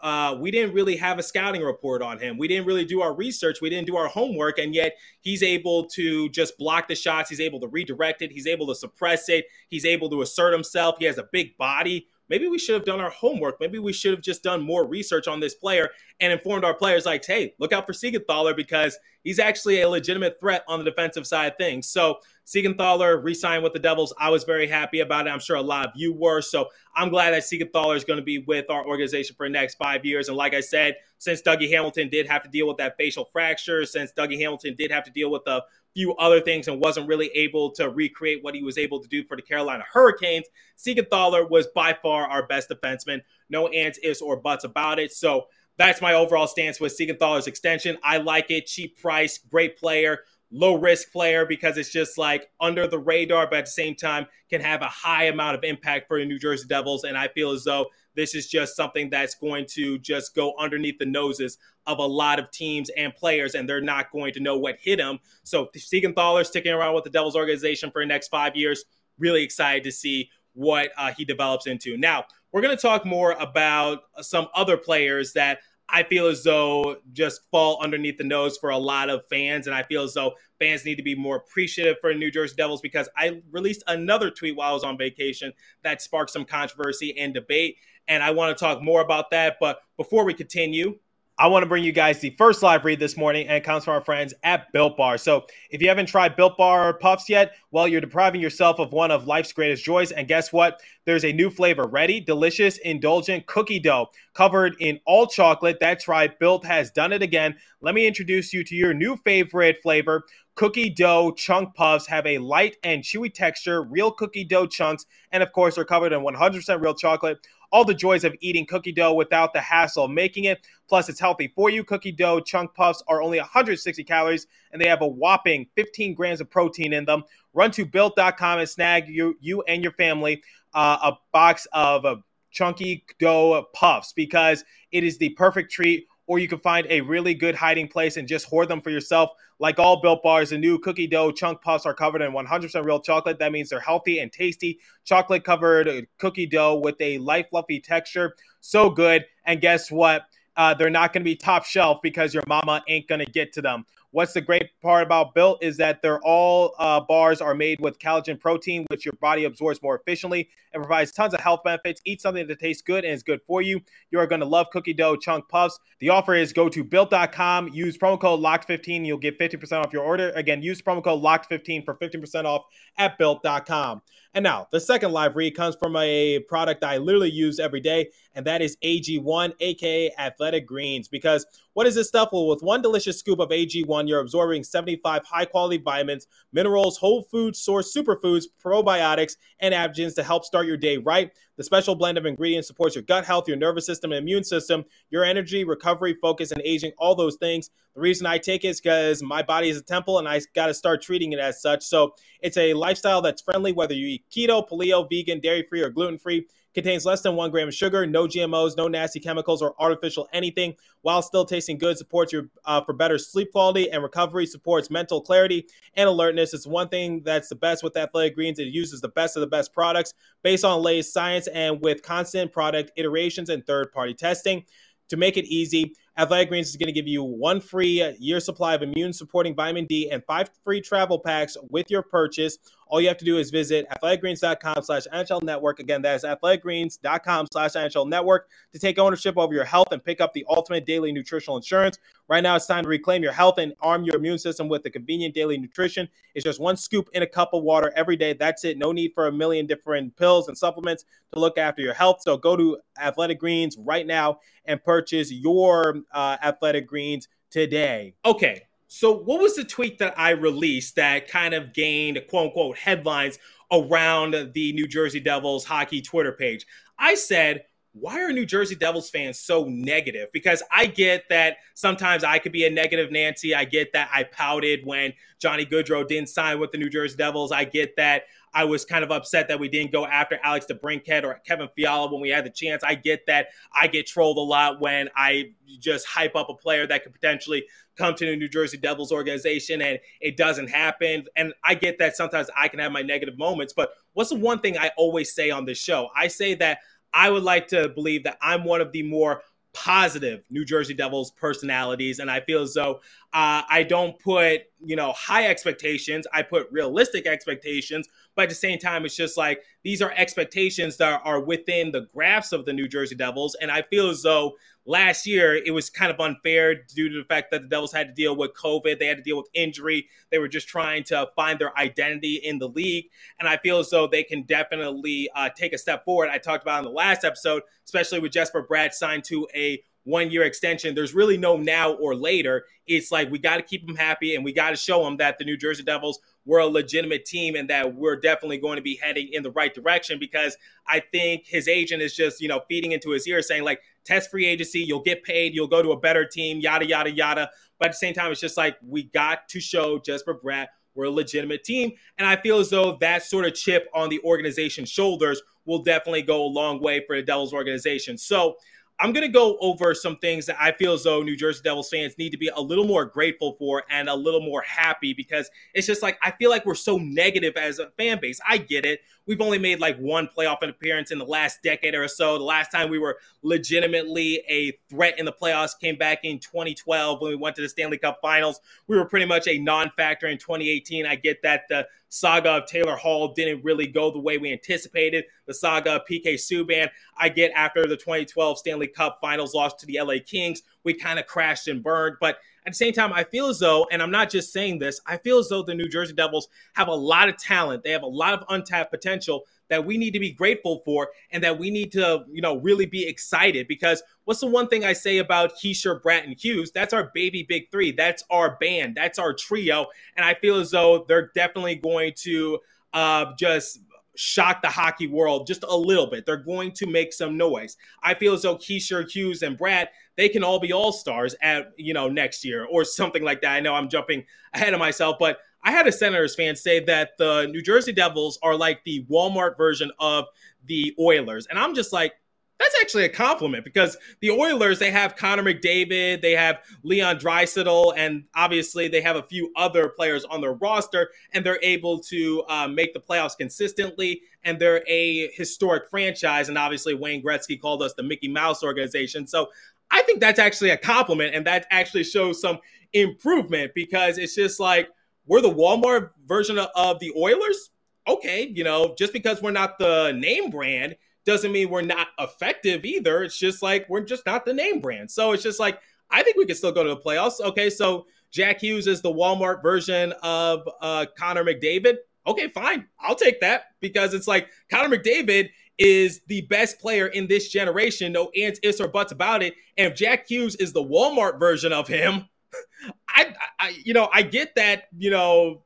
uh, 0.00 0.36
we 0.38 0.50
didn't 0.50 0.74
really 0.74 0.96
have 0.96 1.18
a 1.18 1.22
scouting 1.22 1.62
report 1.62 2.02
on 2.02 2.18
him. 2.18 2.38
We 2.38 2.48
didn't 2.48 2.66
really 2.66 2.84
do 2.84 3.02
our 3.02 3.14
research. 3.14 3.60
We 3.60 3.70
didn't 3.70 3.86
do 3.86 3.96
our 3.96 4.08
homework. 4.08 4.58
And 4.58 4.74
yet 4.74 4.96
he's 5.20 5.42
able 5.42 5.86
to 5.88 6.28
just 6.30 6.56
block 6.58 6.88
the 6.88 6.94
shots. 6.94 7.28
He's 7.28 7.40
able 7.40 7.60
to 7.60 7.68
redirect 7.68 8.22
it. 8.22 8.32
He's 8.32 8.46
able 8.46 8.66
to 8.68 8.74
suppress 8.74 9.28
it. 9.28 9.46
He's 9.68 9.84
able 9.84 10.08
to 10.10 10.22
assert 10.22 10.52
himself. 10.52 10.96
He 10.98 11.04
has 11.04 11.18
a 11.18 11.28
big 11.30 11.56
body 11.56 12.06
maybe 12.30 12.46
we 12.46 12.58
should 12.58 12.74
have 12.74 12.84
done 12.84 13.00
our 13.00 13.10
homework. 13.10 13.60
Maybe 13.60 13.78
we 13.78 13.92
should 13.92 14.12
have 14.12 14.22
just 14.22 14.42
done 14.42 14.62
more 14.62 14.86
research 14.86 15.28
on 15.28 15.40
this 15.40 15.54
player 15.54 15.90
and 16.20 16.32
informed 16.32 16.64
our 16.64 16.74
players, 16.74 17.04
like, 17.04 17.24
hey, 17.24 17.54
look 17.58 17.72
out 17.72 17.86
for 17.86 17.92
Siegenthaler 17.92 18.56
because 18.56 18.96
he's 19.22 19.38
actually 19.38 19.82
a 19.82 19.88
legitimate 19.88 20.38
threat 20.40 20.64
on 20.68 20.78
the 20.78 20.84
defensive 20.84 21.26
side 21.26 21.52
of 21.52 21.58
things. 21.58 21.88
So 21.88 22.20
Siegenthaler 22.46 23.22
re-signed 23.22 23.62
with 23.62 23.72
the 23.72 23.78
Devils. 23.78 24.14
I 24.18 24.30
was 24.30 24.44
very 24.44 24.66
happy 24.66 25.00
about 25.00 25.26
it. 25.26 25.30
I'm 25.30 25.40
sure 25.40 25.56
a 25.56 25.62
lot 25.62 25.88
of 25.88 25.92
you 25.94 26.12
were. 26.12 26.40
So 26.40 26.68
I'm 26.94 27.08
glad 27.08 27.32
that 27.32 27.42
Siegenthaler 27.42 27.96
is 27.96 28.04
going 28.04 28.18
to 28.18 28.24
be 28.24 28.38
with 28.38 28.70
our 28.70 28.86
organization 28.86 29.36
for 29.36 29.46
the 29.46 29.52
next 29.52 29.74
five 29.76 30.04
years. 30.04 30.28
And 30.28 30.36
like 30.36 30.54
I 30.54 30.60
said, 30.60 30.96
since 31.18 31.42
Dougie 31.42 31.70
Hamilton 31.70 32.08
did 32.08 32.26
have 32.28 32.42
to 32.42 32.48
deal 32.48 32.66
with 32.66 32.78
that 32.78 32.96
facial 32.96 33.24
fracture, 33.26 33.84
since 33.84 34.12
Dougie 34.12 34.38
Hamilton 34.38 34.74
did 34.76 34.90
have 34.90 35.04
to 35.04 35.10
deal 35.10 35.30
with 35.30 35.46
a 35.46 35.62
few 35.94 36.14
other 36.16 36.40
things 36.40 36.68
and 36.68 36.80
wasn't 36.80 37.08
really 37.08 37.28
able 37.34 37.70
to 37.72 37.90
recreate 37.90 38.42
what 38.42 38.54
he 38.54 38.62
was 38.62 38.78
able 38.78 39.00
to 39.00 39.08
do 39.08 39.24
for 39.24 39.36
the 39.36 39.42
Carolina 39.42 39.84
Hurricanes, 39.92 40.46
Siegenthaler 40.76 41.50
was 41.50 41.66
by 41.74 41.96
far 42.00 42.26
our 42.26 42.46
best 42.46 42.68
defenseman. 42.68 43.20
No 43.48 43.68
ands, 43.68 43.98
ifs, 44.02 44.20
or 44.20 44.36
buts 44.36 44.64
about 44.64 44.98
it. 44.98 45.12
So 45.12 45.46
that's 45.76 46.00
my 46.00 46.14
overall 46.14 46.46
stance 46.46 46.80
with 46.80 46.96
Siegenthaler's 46.96 47.46
extension. 47.46 47.98
I 48.02 48.18
like 48.18 48.50
it. 48.50 48.66
Cheap 48.66 49.00
price, 49.00 49.38
great 49.38 49.78
player 49.78 50.20
low 50.52 50.74
risk 50.74 51.12
player 51.12 51.46
because 51.46 51.76
it's 51.76 51.92
just 51.92 52.18
like 52.18 52.50
under 52.60 52.86
the 52.86 52.98
radar, 52.98 53.46
but 53.48 53.60
at 53.60 53.64
the 53.66 53.70
same 53.70 53.94
time 53.94 54.26
can 54.48 54.60
have 54.60 54.82
a 54.82 54.86
high 54.86 55.24
amount 55.24 55.56
of 55.56 55.64
impact 55.64 56.08
for 56.08 56.18
the 56.18 56.24
New 56.24 56.38
Jersey 56.38 56.66
Devils. 56.68 57.04
And 57.04 57.16
I 57.16 57.28
feel 57.28 57.52
as 57.52 57.64
though 57.64 57.86
this 58.20 58.34
is 58.34 58.46
just 58.46 58.76
something 58.76 59.08
that's 59.08 59.34
going 59.34 59.64
to 59.64 59.98
just 59.98 60.34
go 60.34 60.52
underneath 60.58 60.98
the 60.98 61.06
noses 61.06 61.56
of 61.86 61.98
a 61.98 62.06
lot 62.06 62.38
of 62.38 62.50
teams 62.50 62.90
and 62.90 63.14
players, 63.14 63.54
and 63.54 63.66
they're 63.66 63.80
not 63.80 64.12
going 64.12 64.34
to 64.34 64.40
know 64.40 64.58
what 64.58 64.76
hit 64.78 64.98
them. 64.98 65.18
So 65.42 65.70
Siegenthaler 65.74 66.44
sticking 66.44 66.72
around 66.72 66.94
with 66.94 67.04
the 67.04 67.10
Devils 67.10 67.34
organization 67.34 67.90
for 67.90 68.02
the 68.02 68.06
next 68.06 68.28
five 68.28 68.54
years. 68.54 68.84
Really 69.18 69.42
excited 69.42 69.84
to 69.84 69.92
see 69.92 70.28
what 70.52 70.90
uh, 70.98 71.12
he 71.16 71.24
develops 71.24 71.66
into. 71.66 71.96
Now, 71.96 72.24
we're 72.52 72.60
going 72.60 72.76
to 72.76 72.82
talk 72.82 73.06
more 73.06 73.32
about 73.32 74.00
some 74.20 74.48
other 74.54 74.76
players 74.76 75.32
that 75.32 75.60
I 75.92 76.02
feel 76.02 76.26
as 76.26 76.44
though 76.44 76.98
just 77.12 77.40
fall 77.50 77.82
underneath 77.82 78.18
the 78.18 78.24
nose 78.24 78.58
for 78.58 78.70
a 78.70 78.78
lot 78.78 79.10
of 79.10 79.26
fans. 79.28 79.66
And 79.66 79.74
I 79.74 79.82
feel 79.82 80.02
as 80.02 80.14
though 80.14 80.34
fans 80.58 80.84
need 80.84 80.96
to 80.96 81.02
be 81.02 81.14
more 81.14 81.36
appreciative 81.36 81.96
for 82.00 82.12
New 82.14 82.30
Jersey 82.30 82.54
Devils 82.56 82.80
because 82.80 83.08
I 83.16 83.42
released 83.50 83.82
another 83.86 84.30
tweet 84.30 84.56
while 84.56 84.70
I 84.70 84.74
was 84.74 84.84
on 84.84 84.98
vacation 84.98 85.52
that 85.82 86.02
sparked 86.02 86.30
some 86.30 86.44
controversy 86.44 87.18
and 87.18 87.34
debate. 87.34 87.76
And 88.08 88.22
I 88.22 88.30
want 88.30 88.56
to 88.56 88.64
talk 88.64 88.82
more 88.82 89.00
about 89.00 89.30
that. 89.30 89.56
But 89.60 89.80
before 89.96 90.24
we 90.24 90.34
continue, 90.34 90.98
I 91.40 91.46
want 91.46 91.62
to 91.62 91.66
bring 91.66 91.82
you 91.82 91.92
guys 91.92 92.20
the 92.20 92.34
first 92.36 92.62
live 92.62 92.84
read 92.84 93.00
this 93.00 93.16
morning, 93.16 93.48
and 93.48 93.56
it 93.56 93.64
comes 93.64 93.84
from 93.84 93.94
our 93.94 94.02
friends 94.02 94.34
at 94.42 94.70
Built 94.72 94.98
Bar. 94.98 95.16
So, 95.16 95.46
if 95.70 95.80
you 95.80 95.88
haven't 95.88 96.04
tried 96.04 96.36
Built 96.36 96.58
Bar 96.58 96.92
Puffs 96.98 97.30
yet, 97.30 97.52
well, 97.70 97.88
you're 97.88 98.02
depriving 98.02 98.42
yourself 98.42 98.78
of 98.78 98.92
one 98.92 99.10
of 99.10 99.26
life's 99.26 99.50
greatest 99.50 99.82
joys. 99.82 100.12
And 100.12 100.28
guess 100.28 100.52
what? 100.52 100.82
There's 101.06 101.24
a 101.24 101.32
new 101.32 101.48
flavor 101.48 101.86
ready, 101.86 102.20
delicious, 102.20 102.76
indulgent 102.76 103.46
cookie 103.46 103.80
dough 103.80 104.10
covered 104.34 104.76
in 104.80 105.00
all 105.06 105.26
chocolate. 105.26 105.78
That's 105.80 106.08
right, 106.08 106.38
Built 106.38 106.62
has 106.66 106.90
done 106.90 107.10
it 107.10 107.22
again. 107.22 107.56
Let 107.80 107.94
me 107.94 108.06
introduce 108.06 108.52
you 108.52 108.62
to 108.64 108.74
your 108.74 108.92
new 108.92 109.16
favorite 109.24 109.78
flavor. 109.82 110.24
Cookie 110.56 110.90
dough 110.90 111.32
chunk 111.32 111.74
puffs 111.74 112.06
have 112.06 112.26
a 112.26 112.36
light 112.36 112.76
and 112.84 113.02
chewy 113.02 113.32
texture, 113.32 113.82
real 113.82 114.10
cookie 114.10 114.44
dough 114.44 114.66
chunks, 114.66 115.06
and 115.32 115.42
of 115.42 115.52
course, 115.52 115.78
are 115.78 115.86
covered 115.86 116.12
in 116.12 116.20
100% 116.20 116.82
real 116.82 116.94
chocolate 116.94 117.38
all 117.72 117.84
the 117.84 117.94
joys 117.94 118.24
of 118.24 118.34
eating 118.40 118.66
cookie 118.66 118.92
dough 118.92 119.14
without 119.14 119.52
the 119.52 119.60
hassle 119.60 120.04
of 120.04 120.10
making 120.10 120.44
it. 120.44 120.60
Plus, 120.88 121.08
it's 121.08 121.20
healthy 121.20 121.52
for 121.54 121.70
you. 121.70 121.84
Cookie 121.84 122.12
dough 122.12 122.40
chunk 122.40 122.74
puffs 122.74 123.02
are 123.08 123.22
only 123.22 123.38
160 123.38 124.02
calories 124.04 124.46
and 124.72 124.80
they 124.80 124.88
have 124.88 125.02
a 125.02 125.06
whopping 125.06 125.66
15 125.76 126.14
grams 126.14 126.40
of 126.40 126.50
protein 126.50 126.92
in 126.92 127.04
them. 127.04 127.22
Run 127.52 127.70
to 127.72 127.84
built.com 127.84 128.58
and 128.58 128.68
snag 128.68 129.08
you, 129.08 129.36
you 129.40 129.62
and 129.62 129.82
your 129.82 129.92
family 129.92 130.42
uh, 130.74 131.12
a 131.12 131.18
box 131.32 131.66
of 131.72 132.04
uh, 132.04 132.16
chunky 132.50 133.04
dough 133.18 133.66
puffs 133.74 134.12
because 134.12 134.64
it 134.92 135.04
is 135.04 135.18
the 135.18 135.30
perfect 135.30 135.70
treat 135.70 136.06
or 136.30 136.38
you 136.38 136.46
can 136.46 136.60
find 136.60 136.86
a 136.90 137.00
really 137.00 137.34
good 137.34 137.56
hiding 137.56 137.88
place 137.88 138.16
and 138.16 138.28
just 138.28 138.46
hoard 138.46 138.68
them 138.68 138.80
for 138.80 138.90
yourself. 138.90 139.30
Like 139.58 139.80
all 139.80 140.00
built 140.00 140.22
bars, 140.22 140.50
the 140.50 140.58
new 140.58 140.78
cookie 140.78 141.08
dough 141.08 141.32
chunk 141.32 141.60
puffs 141.60 141.84
are 141.84 141.92
covered 141.92 142.22
in 142.22 142.30
100% 142.30 142.84
real 142.84 143.00
chocolate. 143.00 143.40
That 143.40 143.50
means 143.50 143.68
they're 143.68 143.80
healthy 143.80 144.20
and 144.20 144.30
tasty. 144.30 144.78
Chocolate 145.04 145.42
covered 145.42 146.06
cookie 146.18 146.46
dough 146.46 146.76
with 146.76 146.94
a 147.00 147.18
light, 147.18 147.46
fluffy 147.50 147.80
texture. 147.80 148.36
So 148.60 148.90
good. 148.90 149.24
And 149.44 149.60
guess 149.60 149.90
what? 149.90 150.22
Uh, 150.56 150.72
they're 150.72 150.88
not 150.88 151.12
going 151.12 151.22
to 151.22 151.28
be 151.28 151.34
top 151.34 151.64
shelf 151.64 151.98
because 152.00 152.32
your 152.32 152.44
mama 152.46 152.84
ain't 152.86 153.08
going 153.08 153.18
to 153.24 153.32
get 153.32 153.52
to 153.54 153.62
them. 153.62 153.84
What's 154.12 154.32
the 154.32 154.40
great 154.40 154.70
part 154.82 155.04
about 155.04 155.34
Built 155.34 155.62
is 155.62 155.76
that 155.76 156.02
they're 156.02 156.20
all 156.22 156.74
uh, 156.80 157.00
bars 157.00 157.40
are 157.40 157.54
made 157.54 157.80
with 157.80 158.00
collagen 158.00 158.40
protein, 158.40 158.84
which 158.90 159.04
your 159.04 159.14
body 159.20 159.44
absorbs 159.44 159.80
more 159.82 159.96
efficiently 159.96 160.48
and 160.72 160.82
provides 160.82 161.12
tons 161.12 161.32
of 161.32 161.40
health 161.40 161.60
benefits. 161.64 162.00
Eat 162.04 162.20
something 162.20 162.48
that 162.48 162.58
tastes 162.58 162.82
good 162.82 163.04
and 163.04 163.14
is 163.14 163.22
good 163.22 163.40
for 163.46 163.62
you. 163.62 163.80
You 164.10 164.18
are 164.18 164.26
going 164.26 164.40
to 164.40 164.46
love 164.46 164.68
cookie 164.70 164.94
dough 164.94 165.14
chunk 165.14 165.48
puffs. 165.48 165.78
The 166.00 166.08
offer 166.08 166.34
is 166.34 166.52
go 166.52 166.68
to 166.68 166.82
built.com, 166.82 167.68
use 167.68 167.96
promo 167.96 168.20
code 168.20 168.40
LOCKED15, 168.40 169.06
you'll 169.06 169.18
get 169.18 169.38
50% 169.38 169.84
off 169.84 169.92
your 169.92 170.02
order. 170.02 170.30
Again, 170.30 170.60
use 170.60 170.82
promo 170.82 171.04
code 171.04 171.22
LOCKED15 171.22 171.84
for 171.84 171.94
15% 171.94 172.44
off 172.46 172.64
at 172.98 173.16
built.com. 173.16 174.02
And 174.32 174.44
now, 174.44 174.68
the 174.70 174.78
second 174.78 175.12
live 175.12 175.34
read 175.34 175.56
comes 175.56 175.74
from 175.74 175.96
a 175.96 176.38
product 176.40 176.84
I 176.84 176.98
literally 176.98 177.30
use 177.30 177.58
every 177.58 177.80
day, 177.80 178.10
and 178.34 178.46
that 178.46 178.62
is 178.62 178.76
AG1, 178.84 179.54
aka 179.58 180.12
Athletic 180.18 180.66
Greens. 180.66 181.08
Because 181.08 181.46
what 181.74 181.86
is 181.86 181.94
this 181.94 182.08
stuff? 182.08 182.30
Well, 182.32 182.48
with 182.48 182.62
one 182.62 182.82
delicious 182.82 183.18
scoop 183.18 183.38
of 183.38 183.50
AG1, 183.50 184.08
you're 184.08 184.20
absorbing 184.20 184.64
75 184.64 185.24
high 185.24 185.44
quality 185.44 185.78
vitamins, 185.78 186.26
minerals, 186.52 186.98
whole 186.98 187.22
food 187.22 187.54
source 187.54 187.94
superfoods, 187.94 188.44
probiotics, 188.62 189.36
and 189.60 189.74
adaptogens 189.74 190.14
to 190.16 190.22
help 190.22 190.44
start 190.44 190.66
your 190.66 190.76
day 190.76 190.96
right. 190.98 191.30
The 191.56 191.64
special 191.64 191.94
blend 191.94 192.18
of 192.18 192.26
ingredients 192.26 192.68
supports 192.68 192.94
your 192.94 193.02
gut 193.02 193.24
health, 193.24 193.46
your 193.46 193.56
nervous 193.56 193.86
system, 193.86 194.12
and 194.12 194.18
immune 194.18 194.44
system, 194.44 194.84
your 195.10 195.24
energy, 195.24 195.62
recovery, 195.62 196.16
focus, 196.20 196.52
and 196.52 196.62
aging, 196.64 196.92
all 196.98 197.14
those 197.14 197.36
things. 197.36 197.70
The 197.94 198.00
reason 198.00 198.26
I 198.26 198.38
take 198.38 198.64
it 198.64 198.68
is 198.68 198.80
because 198.80 199.22
my 199.22 199.42
body 199.42 199.68
is 199.68 199.76
a 199.76 199.82
temple 199.82 200.18
and 200.18 200.28
I 200.28 200.40
got 200.54 200.66
to 200.66 200.74
start 200.74 201.02
treating 201.02 201.32
it 201.32 201.38
as 201.38 201.60
such. 201.60 201.82
So 201.82 202.14
it's 202.40 202.56
a 202.56 202.72
lifestyle 202.74 203.20
that's 203.20 203.42
friendly, 203.42 203.72
whether 203.72 203.94
you 203.94 204.06
eat 204.06 204.24
keto, 204.30 204.66
paleo, 204.66 205.08
vegan, 205.08 205.40
dairy 205.40 205.66
free, 205.68 205.82
or 205.82 205.90
gluten 205.90 206.18
free. 206.18 206.46
Contains 206.72 207.04
less 207.04 207.20
than 207.20 207.34
one 207.34 207.50
gram 207.50 207.66
of 207.66 207.74
sugar, 207.74 208.06
no 208.06 208.26
GMOs, 208.26 208.76
no 208.76 208.86
nasty 208.86 209.18
chemicals 209.18 209.60
or 209.60 209.74
artificial 209.80 210.28
anything, 210.32 210.74
while 211.02 211.20
still 211.20 211.44
tasting 211.44 211.78
good. 211.78 211.98
Supports 211.98 212.32
your 212.32 212.48
uh, 212.64 212.80
for 212.80 212.92
better 212.92 213.18
sleep 213.18 213.50
quality 213.50 213.90
and 213.90 214.02
recovery. 214.02 214.46
Supports 214.46 214.88
mental 214.88 215.20
clarity 215.20 215.66
and 215.94 216.08
alertness. 216.08 216.54
It's 216.54 216.68
one 216.68 216.88
thing 216.88 217.22
that's 217.24 217.48
the 217.48 217.56
best 217.56 217.82
with 217.82 217.96
Athletic 217.96 218.36
Greens. 218.36 218.60
It 218.60 218.68
uses 218.68 219.00
the 219.00 219.08
best 219.08 219.36
of 219.36 219.40
the 219.40 219.48
best 219.48 219.72
products 219.72 220.14
based 220.42 220.64
on 220.64 220.80
latest 220.80 221.12
science 221.12 221.48
and 221.48 221.80
with 221.80 222.02
constant 222.02 222.52
product 222.52 222.92
iterations 222.96 223.48
and 223.48 223.66
third 223.66 223.90
party 223.90 224.14
testing. 224.14 224.64
To 225.08 225.16
make 225.16 225.36
it 225.36 225.44
easy, 225.46 225.96
Athletic 226.16 226.50
Greens 226.50 226.68
is 226.68 226.76
going 226.76 226.86
to 226.86 226.92
give 226.92 227.08
you 227.08 227.24
one 227.24 227.60
free 227.60 228.14
year 228.20 228.38
supply 228.38 228.74
of 228.74 228.82
immune 228.82 229.12
supporting 229.12 229.56
vitamin 229.56 229.86
D 229.86 230.08
and 230.08 230.24
five 230.24 230.50
free 230.62 230.80
travel 230.80 231.18
packs 231.18 231.56
with 231.68 231.90
your 231.90 232.02
purchase. 232.02 232.58
All 232.90 233.00
you 233.00 233.06
have 233.06 233.18
to 233.18 233.24
do 233.24 233.38
is 233.38 233.50
visit 233.50 233.86
athleticgreens.com 233.88 234.82
slash 234.82 235.06
NHL 235.12 235.44
network. 235.44 235.78
Again, 235.78 236.02
that 236.02 236.16
is 236.16 236.24
athleticgreens.com 236.24 237.46
slash 237.52 237.72
NHL 237.72 238.08
network 238.08 238.48
to 238.72 238.80
take 238.80 238.98
ownership 238.98 239.38
over 239.38 239.54
your 239.54 239.64
health 239.64 239.92
and 239.92 240.02
pick 240.02 240.20
up 240.20 240.34
the 240.34 240.44
ultimate 240.48 240.84
daily 240.86 241.12
nutritional 241.12 241.56
insurance. 241.56 241.98
Right 242.28 242.42
now, 242.42 242.56
it's 242.56 242.66
time 242.66 242.82
to 242.82 242.88
reclaim 242.88 243.22
your 243.22 243.30
health 243.30 243.58
and 243.58 243.74
arm 243.80 244.02
your 244.02 244.16
immune 244.16 244.38
system 244.38 244.68
with 244.68 244.82
the 244.82 244.90
convenient 244.90 245.36
daily 245.36 245.56
nutrition. 245.56 246.08
It's 246.34 246.44
just 246.44 246.60
one 246.60 246.76
scoop 246.76 247.08
in 247.12 247.22
a 247.22 247.26
cup 247.28 247.54
of 247.54 247.62
water 247.62 247.92
every 247.94 248.16
day. 248.16 248.32
That's 248.32 248.64
it. 248.64 248.76
No 248.76 248.90
need 248.90 249.12
for 249.14 249.28
a 249.28 249.32
million 249.32 249.66
different 249.66 250.16
pills 250.16 250.48
and 250.48 250.58
supplements 250.58 251.04
to 251.32 251.38
look 251.38 251.58
after 251.58 251.82
your 251.82 251.94
health. 251.94 252.22
So 252.22 252.36
go 252.36 252.56
to 252.56 252.78
Athletic 253.00 253.38
Greens 253.38 253.76
right 253.78 254.06
now 254.06 254.40
and 254.64 254.82
purchase 254.82 255.30
your 255.30 256.02
uh, 256.12 256.38
Athletic 256.42 256.88
Greens 256.88 257.28
today. 257.50 258.14
Okay, 258.24 258.62
so, 258.92 259.12
what 259.12 259.40
was 259.40 259.54
the 259.54 259.62
tweet 259.62 260.00
that 260.00 260.18
I 260.18 260.30
released 260.30 260.96
that 260.96 261.28
kind 261.28 261.54
of 261.54 261.72
gained 261.72 262.20
quote 262.28 262.46
unquote 262.46 262.76
headlines 262.76 263.38
around 263.70 264.52
the 264.52 264.72
New 264.72 264.88
Jersey 264.88 265.20
Devils 265.20 265.64
hockey 265.64 266.02
Twitter 266.02 266.32
page? 266.32 266.66
I 266.98 267.14
said, 267.14 267.66
why 267.92 268.22
are 268.22 268.32
New 268.32 268.46
Jersey 268.46 268.76
Devils 268.76 269.10
fans 269.10 269.40
so 269.40 269.64
negative? 269.64 270.28
Because 270.32 270.62
I 270.72 270.86
get 270.86 271.24
that 271.28 271.56
sometimes 271.74 272.22
I 272.22 272.38
could 272.38 272.52
be 272.52 272.64
a 272.64 272.70
negative 272.70 273.10
Nancy. 273.10 273.54
I 273.54 273.64
get 273.64 273.92
that 273.94 274.08
I 274.12 274.24
pouted 274.24 274.80
when 274.84 275.12
Johnny 275.40 275.66
Gaudreau 275.66 276.06
didn't 276.06 276.28
sign 276.28 276.60
with 276.60 276.70
the 276.70 276.78
New 276.78 276.88
Jersey 276.88 277.16
Devils. 277.16 277.50
I 277.50 277.64
get 277.64 277.96
that 277.96 278.24
I 278.52 278.64
was 278.64 278.84
kind 278.84 279.04
of 279.04 279.10
upset 279.10 279.48
that 279.48 279.60
we 279.60 279.68
didn't 279.68 279.92
go 279.92 280.06
after 280.06 280.38
Alex 280.42 280.66
DeBrincat 280.70 281.24
or 281.24 281.40
Kevin 281.46 281.68
Fiala 281.76 282.10
when 282.12 282.20
we 282.20 282.30
had 282.30 282.44
the 282.44 282.50
chance. 282.50 282.82
I 282.82 282.94
get 282.94 283.26
that 283.26 283.48
I 283.78 283.86
get 283.86 284.06
trolled 284.06 284.38
a 284.38 284.40
lot 284.40 284.80
when 284.80 285.08
I 285.16 285.52
just 285.78 286.06
hype 286.06 286.34
up 286.34 286.48
a 286.48 286.54
player 286.54 286.86
that 286.86 287.02
could 287.02 287.12
potentially 287.12 287.64
come 287.96 288.14
to 288.14 288.26
the 288.26 288.36
New 288.36 288.48
Jersey 288.48 288.76
Devils 288.76 289.12
organization 289.12 289.82
and 289.82 289.98
it 290.20 290.36
doesn't 290.36 290.68
happen. 290.68 291.26
And 291.36 291.52
I 291.64 291.74
get 291.74 291.98
that 291.98 292.16
sometimes 292.16 292.48
I 292.56 292.68
can 292.68 292.80
have 292.80 292.92
my 292.92 293.02
negative 293.02 293.38
moments, 293.38 293.72
but 293.72 293.90
what's 294.14 294.30
the 294.30 294.36
one 294.36 294.60
thing 294.60 294.78
I 294.78 294.90
always 294.96 295.34
say 295.34 295.50
on 295.50 295.64
this 295.64 295.78
show? 295.78 296.08
I 296.16 296.28
say 296.28 296.54
that 296.54 296.78
I 297.12 297.30
would 297.30 297.42
like 297.42 297.68
to 297.68 297.88
believe 297.88 298.24
that 298.24 298.38
I'm 298.40 298.64
one 298.64 298.80
of 298.80 298.92
the 298.92 299.02
more 299.02 299.42
positive 299.72 300.42
New 300.50 300.64
Jersey 300.64 300.94
Devils 300.94 301.30
personalities. 301.30 302.18
And 302.18 302.30
I 302.30 302.40
feel 302.40 302.62
as 302.62 302.74
though 302.74 302.96
uh, 303.32 303.62
I 303.68 303.84
don't 303.88 304.18
put, 304.18 304.62
you 304.84 304.96
know, 304.96 305.12
high 305.12 305.46
expectations. 305.46 306.26
I 306.32 306.42
put 306.42 306.66
realistic 306.72 307.26
expectations. 307.26 308.08
But 308.34 308.42
at 308.42 308.48
the 308.48 308.54
same 308.54 308.78
time, 308.78 309.04
it's 309.04 309.16
just 309.16 309.36
like 309.36 309.62
these 309.84 310.02
are 310.02 310.12
expectations 310.16 310.96
that 310.96 311.20
are 311.24 311.40
within 311.40 311.92
the 311.92 312.06
graphs 312.12 312.52
of 312.52 312.64
the 312.64 312.72
New 312.72 312.88
Jersey 312.88 313.14
Devils. 313.14 313.56
And 313.60 313.70
I 313.70 313.82
feel 313.82 314.08
as 314.08 314.22
though 314.22 314.54
last 314.90 315.24
year 315.24 315.54
it 315.54 315.70
was 315.70 315.88
kind 315.88 316.10
of 316.10 316.18
unfair 316.18 316.74
due 316.74 317.08
to 317.08 317.18
the 317.18 317.24
fact 317.24 317.52
that 317.52 317.62
the 317.62 317.68
Devils 317.68 317.92
had 317.92 318.08
to 318.08 318.12
deal 318.12 318.34
with 318.34 318.52
COVID. 318.54 318.98
They 318.98 319.06
had 319.06 319.18
to 319.18 319.22
deal 319.22 319.36
with 319.36 319.46
injury. 319.54 320.08
They 320.30 320.38
were 320.38 320.48
just 320.48 320.66
trying 320.66 321.04
to 321.04 321.30
find 321.36 321.60
their 321.60 321.76
identity 321.78 322.40
in 322.42 322.58
the 322.58 322.68
league. 322.68 323.06
And 323.38 323.48
I 323.48 323.56
feel 323.58 323.78
as 323.78 323.88
though 323.90 324.08
they 324.08 324.24
can 324.24 324.42
definitely 324.42 325.30
uh, 325.36 325.48
take 325.56 325.72
a 325.72 325.78
step 325.78 326.04
forward. 326.04 326.28
I 326.28 326.38
talked 326.38 326.64
about 326.64 326.80
in 326.80 326.84
the 326.84 326.90
last 326.90 327.24
episode, 327.24 327.62
especially 327.84 328.18
with 328.18 328.32
Jesper 328.32 328.66
Bratt 328.68 328.92
signed 328.92 329.22
to 329.24 329.46
a 329.54 329.80
one 330.04 330.30
year 330.30 330.42
extension. 330.42 330.94
There's 330.94 331.14
really 331.14 331.36
no 331.36 331.56
now 331.56 331.92
or 331.92 332.14
later. 332.14 332.64
It's 332.86 333.12
like 333.12 333.30
we 333.30 333.38
got 333.38 333.56
to 333.56 333.62
keep 333.62 333.86
them 333.86 333.96
happy 333.96 334.34
and 334.34 334.44
we 334.44 334.52
got 334.52 334.70
to 334.70 334.76
show 334.76 335.04
them 335.04 335.18
that 335.18 335.38
the 335.38 335.44
New 335.44 335.56
Jersey 335.56 335.84
Devils 335.84 336.18
were 336.44 336.58
a 336.58 336.66
legitimate 336.66 337.24
team 337.26 337.54
and 337.54 337.68
that 337.70 337.94
we're 337.94 338.16
definitely 338.16 338.58
going 338.58 338.76
to 338.76 338.82
be 338.82 338.96
heading 338.96 339.28
in 339.32 339.42
the 339.42 339.50
right 339.52 339.72
direction 339.72 340.18
because 340.18 340.56
I 340.86 341.00
think 341.00 341.46
his 341.46 341.68
agent 341.68 342.02
is 342.02 342.16
just, 342.16 342.40
you 342.40 342.48
know, 342.48 342.62
feeding 342.68 342.92
into 342.92 343.10
his 343.10 343.26
ear 343.26 343.42
saying, 343.42 343.62
like, 343.62 343.80
test 344.04 344.30
free 344.30 344.46
agency, 344.46 344.80
you'll 344.80 345.02
get 345.02 345.22
paid, 345.24 345.54
you'll 345.54 345.68
go 345.68 345.82
to 345.82 345.92
a 345.92 346.00
better 346.00 346.26
team, 346.26 346.60
yada, 346.60 346.86
yada, 346.86 347.10
yada. 347.10 347.50
But 347.78 347.88
at 347.88 347.92
the 347.92 347.98
same 347.98 348.14
time, 348.14 348.30
it's 348.30 348.40
just 348.40 348.56
like 348.56 348.76
we 348.86 349.04
got 349.04 349.48
to 349.50 349.60
show 349.60 349.98
Jesper 349.98 350.34
Bratt 350.34 350.66
we're 350.94 351.04
a 351.06 351.10
legitimate 351.10 351.64
team. 351.64 351.92
And 352.18 352.26
I 352.26 352.36
feel 352.36 352.58
as 352.58 352.70
though 352.70 352.96
that 353.00 353.22
sort 353.22 353.46
of 353.46 353.54
chip 353.54 353.88
on 353.94 354.08
the 354.08 354.20
organization's 354.24 354.90
shoulders 354.90 355.40
will 355.64 355.82
definitely 355.82 356.22
go 356.22 356.44
a 356.44 356.46
long 356.46 356.80
way 356.80 357.04
for 357.06 357.16
the 357.16 357.22
Devils 357.22 357.52
organization. 357.52 358.18
So 358.18 358.56
I'm 358.98 359.14
going 359.14 359.26
to 359.26 359.32
go 359.32 359.56
over 359.60 359.94
some 359.94 360.18
things 360.18 360.44
that 360.46 360.56
I 360.60 360.72
feel 360.72 360.92
as 360.92 361.04
though 361.04 361.22
New 361.22 361.36
Jersey 361.36 361.62
Devils 361.64 361.88
fans 361.88 362.18
need 362.18 362.30
to 362.30 362.36
be 362.36 362.48
a 362.48 362.60
little 362.60 362.84
more 362.84 363.06
grateful 363.06 363.56
for 363.58 363.82
and 363.88 364.10
a 364.10 364.14
little 364.14 364.42
more 364.42 364.62
happy 364.62 365.14
because 365.14 365.50
it's 365.72 365.86
just 365.86 366.02
like 366.02 366.18
I 366.22 366.32
feel 366.32 366.50
like 366.50 366.66
we're 366.66 366.74
so 366.74 366.98
negative 366.98 367.56
as 367.56 367.78
a 367.78 367.90
fan 367.96 368.18
base. 368.20 368.40
I 368.46 368.58
get 368.58 368.84
it. 368.84 369.00
We've 369.30 369.40
only 369.40 369.60
made 369.60 369.78
like 369.78 369.96
one 369.98 370.28
playoff 370.36 370.68
appearance 370.68 371.12
in 371.12 371.18
the 371.18 371.24
last 371.24 371.62
decade 371.62 371.94
or 371.94 372.08
so. 372.08 372.36
The 372.36 372.42
last 372.42 372.72
time 372.72 372.90
we 372.90 372.98
were 372.98 373.18
legitimately 373.42 374.42
a 374.48 374.72
threat 374.88 375.20
in 375.20 375.24
the 375.24 375.32
playoffs 375.32 375.78
came 375.78 375.94
back 375.94 376.24
in 376.24 376.40
2012 376.40 377.20
when 377.20 377.30
we 377.30 377.36
went 377.36 377.54
to 377.54 377.62
the 377.62 377.68
Stanley 377.68 377.96
Cup 377.96 378.18
Finals. 378.20 378.58
We 378.88 378.96
were 378.96 379.04
pretty 379.04 379.26
much 379.26 379.46
a 379.46 379.56
non-factor 379.56 380.26
in 380.26 380.36
2018. 380.36 381.06
I 381.06 381.14
get 381.14 381.40
that 381.44 381.62
the 381.68 381.86
saga 382.08 382.56
of 382.56 382.66
Taylor 382.66 382.96
Hall 382.96 383.32
didn't 383.32 383.62
really 383.62 383.86
go 383.86 384.10
the 384.10 384.18
way 384.18 384.36
we 384.36 384.50
anticipated. 384.50 385.26
The 385.46 385.54
saga 385.54 385.98
of 385.98 386.02
PK 386.10 386.34
Subban, 386.34 386.90
I 387.16 387.28
get 387.28 387.52
after 387.52 387.86
the 387.86 387.96
2012 387.96 388.58
Stanley 388.58 388.88
Cup 388.88 389.18
Finals 389.20 389.54
loss 389.54 389.74
to 389.74 389.86
the 389.86 390.00
LA 390.02 390.14
Kings, 390.26 390.62
we 390.82 390.92
kind 390.92 391.20
of 391.20 391.28
crashed 391.28 391.68
and 391.68 391.84
burned. 391.84 392.16
But 392.20 392.38
at 392.70 392.74
the 392.74 392.84
same 392.84 392.92
time, 392.92 393.12
I 393.12 393.24
feel 393.24 393.46
as 393.48 393.58
though, 393.58 393.88
and 393.90 394.00
I'm 394.00 394.12
not 394.12 394.30
just 394.30 394.52
saying 394.52 394.78
this, 394.78 395.00
I 395.04 395.16
feel 395.16 395.38
as 395.38 395.48
though 395.48 395.62
the 395.62 395.74
New 395.74 395.88
Jersey 395.88 396.12
Devils 396.12 396.48
have 396.74 396.86
a 396.86 396.94
lot 396.94 397.28
of 397.28 397.36
talent. 397.36 397.82
They 397.82 397.90
have 397.90 398.02
a 398.02 398.06
lot 398.06 398.32
of 398.32 398.44
untapped 398.48 398.92
potential 398.92 399.44
that 399.68 399.84
we 399.84 399.98
need 399.98 400.12
to 400.12 400.20
be 400.20 400.30
grateful 400.30 400.82
for 400.84 401.10
and 401.32 401.42
that 401.42 401.58
we 401.58 401.70
need 401.70 401.90
to, 401.92 402.24
you 402.30 402.40
know, 402.40 402.56
really 402.58 402.86
be 402.86 403.06
excited 403.06 403.66
because 403.66 404.02
what's 404.24 404.40
the 404.40 404.46
one 404.46 404.68
thing 404.68 404.84
I 404.84 404.92
say 404.92 405.18
about 405.18 405.56
Hischier, 405.56 406.00
Bratt, 406.00 406.24
and 406.24 406.38
Hughes? 406.38 406.70
That's 406.70 406.92
our 406.92 407.10
baby 407.12 407.44
big 407.48 407.70
three. 407.72 407.90
That's 407.90 408.22
our 408.30 408.56
band. 408.60 408.94
That's 408.94 409.18
our 409.18 409.34
trio. 409.34 409.86
And 410.16 410.24
I 410.24 410.34
feel 410.34 410.56
as 410.56 410.70
though 410.70 411.04
they're 411.08 411.30
definitely 411.34 411.74
going 411.76 412.12
to 412.18 412.60
uh, 412.92 413.32
just 413.36 413.80
shock 414.20 414.60
the 414.60 414.68
hockey 414.68 415.06
world 415.06 415.46
just 415.46 415.64
a 415.66 415.76
little 415.76 416.06
bit. 416.06 416.26
They're 416.26 416.36
going 416.36 416.72
to 416.72 416.86
make 416.86 417.12
some 417.12 417.36
noise. 417.36 417.76
I 418.02 418.14
feel 418.14 418.34
as 418.34 418.42
though 418.42 418.56
Hischier, 418.56 419.10
Hughes, 419.10 419.42
and 419.42 419.58
Bratt, 419.58 419.88
they 420.16 420.28
can 420.28 420.44
all 420.44 420.60
be 420.60 420.72
all 420.72 420.92
stars 420.92 421.34
at 421.40 421.72
you 421.76 421.94
know 421.94 422.08
next 422.08 422.44
year 422.44 422.66
or 422.66 422.84
something 422.84 423.22
like 423.22 423.40
that. 423.42 423.52
I 423.52 423.60
know 423.60 423.74
I'm 423.74 423.88
jumping 423.88 424.24
ahead 424.52 424.74
of 424.74 424.80
myself, 424.80 425.16
but 425.18 425.38
I 425.62 425.72
had 425.72 425.86
a 425.86 425.92
Senators 425.92 426.34
fan 426.34 426.56
say 426.56 426.84
that 426.84 427.12
the 427.18 427.46
New 427.50 427.62
Jersey 427.62 427.92
Devils 427.92 428.38
are 428.42 428.54
like 428.54 428.82
the 428.84 429.04
Walmart 429.10 429.56
version 429.56 429.90
of 429.98 430.26
the 430.66 430.94
Oilers. 430.98 431.46
And 431.46 431.58
I'm 431.58 431.74
just 431.74 431.92
like, 431.92 432.14
that's 432.60 432.76
actually 432.80 433.04
a 433.04 433.08
compliment 433.08 433.64
because 433.64 433.96
the 434.20 434.30
Oilers, 434.30 434.78
they 434.78 434.90
have 434.90 435.16
Connor 435.16 435.42
McDavid, 435.42 436.20
they 436.20 436.32
have 436.32 436.58
Leon 436.82 437.18
Draisaitl, 437.18 437.94
and 437.96 438.24
obviously 438.34 438.86
they 438.86 439.00
have 439.00 439.16
a 439.16 439.22
few 439.22 439.50
other 439.56 439.88
players 439.88 440.24
on 440.26 440.42
their 440.42 440.52
roster, 440.52 441.10
and 441.32 441.44
they're 441.44 441.58
able 441.62 441.98
to 442.00 442.44
uh, 442.48 442.68
make 442.68 442.92
the 442.92 443.00
playoffs 443.00 443.36
consistently. 443.36 444.20
And 444.44 444.58
they're 444.58 444.84
a 444.86 445.28
historic 445.32 445.88
franchise. 445.90 446.50
And 446.50 446.58
obviously, 446.58 446.94
Wayne 446.94 447.22
Gretzky 447.22 447.60
called 447.60 447.82
us 447.82 447.94
the 447.94 448.02
Mickey 448.02 448.28
Mouse 448.28 448.62
organization. 448.62 449.26
So 449.26 449.48
I 449.90 450.02
think 450.02 450.20
that's 450.20 450.38
actually 450.38 450.70
a 450.70 450.76
compliment, 450.76 451.34
and 451.34 451.46
that 451.46 451.66
actually 451.70 452.04
shows 452.04 452.40
some 452.40 452.58
improvement 452.92 453.72
because 453.74 454.18
it's 454.18 454.34
just 454.34 454.60
like, 454.60 454.88
we're 455.26 455.40
the 455.40 455.52
Walmart 455.52 456.10
version 456.26 456.58
of 456.58 456.98
the 457.00 457.12
Oilers. 457.16 457.70
Okay, 458.06 458.52
you 458.54 458.64
know, 458.64 458.94
just 458.98 459.12
because 459.12 459.40
we're 459.40 459.50
not 459.50 459.78
the 459.78 460.12
name 460.12 460.50
brand 460.50 460.96
doesn't 461.26 461.52
mean 461.52 461.70
we're 461.70 461.82
not 461.82 462.08
effective 462.18 462.84
either. 462.84 463.22
It's 463.22 463.38
just 463.38 463.62
like 463.62 463.88
we're 463.88 464.00
just 464.00 464.26
not 464.26 464.44
the 464.44 464.54
name 464.54 464.80
brand. 464.80 465.10
So 465.10 465.32
it's 465.32 465.42
just 465.42 465.60
like 465.60 465.80
I 466.10 466.22
think 466.22 466.36
we 466.36 466.46
can 466.46 466.56
still 466.56 466.72
go 466.72 466.82
to 466.82 466.90
the 466.90 466.96
playoffs. 466.96 467.40
Okay, 467.40 467.70
so 467.70 468.06
Jack 468.30 468.60
Hughes 468.60 468.86
is 468.86 469.02
the 469.02 469.12
Walmart 469.12 469.62
version 469.62 470.12
of 470.22 470.68
uh, 470.80 471.06
Connor 471.16 471.44
McDavid. 471.44 471.96
Okay, 472.26 472.48
fine. 472.48 472.86
I'll 472.98 473.14
take 473.14 473.40
that 473.40 473.64
because 473.80 474.14
it's 474.14 474.28
like 474.28 474.48
Connor 474.70 474.96
McDavid 474.96 475.50
is 475.78 476.20
the 476.26 476.42
best 476.42 476.78
player 476.78 477.06
in 477.06 477.26
this 477.26 477.48
generation. 477.48 478.12
No 478.12 478.30
ands, 478.36 478.60
ifs, 478.62 478.80
or 478.80 478.88
buts 478.88 479.12
about 479.12 479.42
it. 479.42 479.54
And 479.76 479.90
if 479.90 479.98
Jack 479.98 480.28
Hughes 480.28 480.54
is 480.56 480.72
the 480.72 480.84
Walmart 480.84 481.38
version 481.38 481.72
of 481.72 481.88
him, 481.88 482.28
I, 483.08 483.34
I, 483.58 483.76
you 483.84 483.94
know, 483.94 484.08
I 484.12 484.22
get 484.22 484.54
that, 484.56 484.84
you 484.96 485.10
know, 485.10 485.64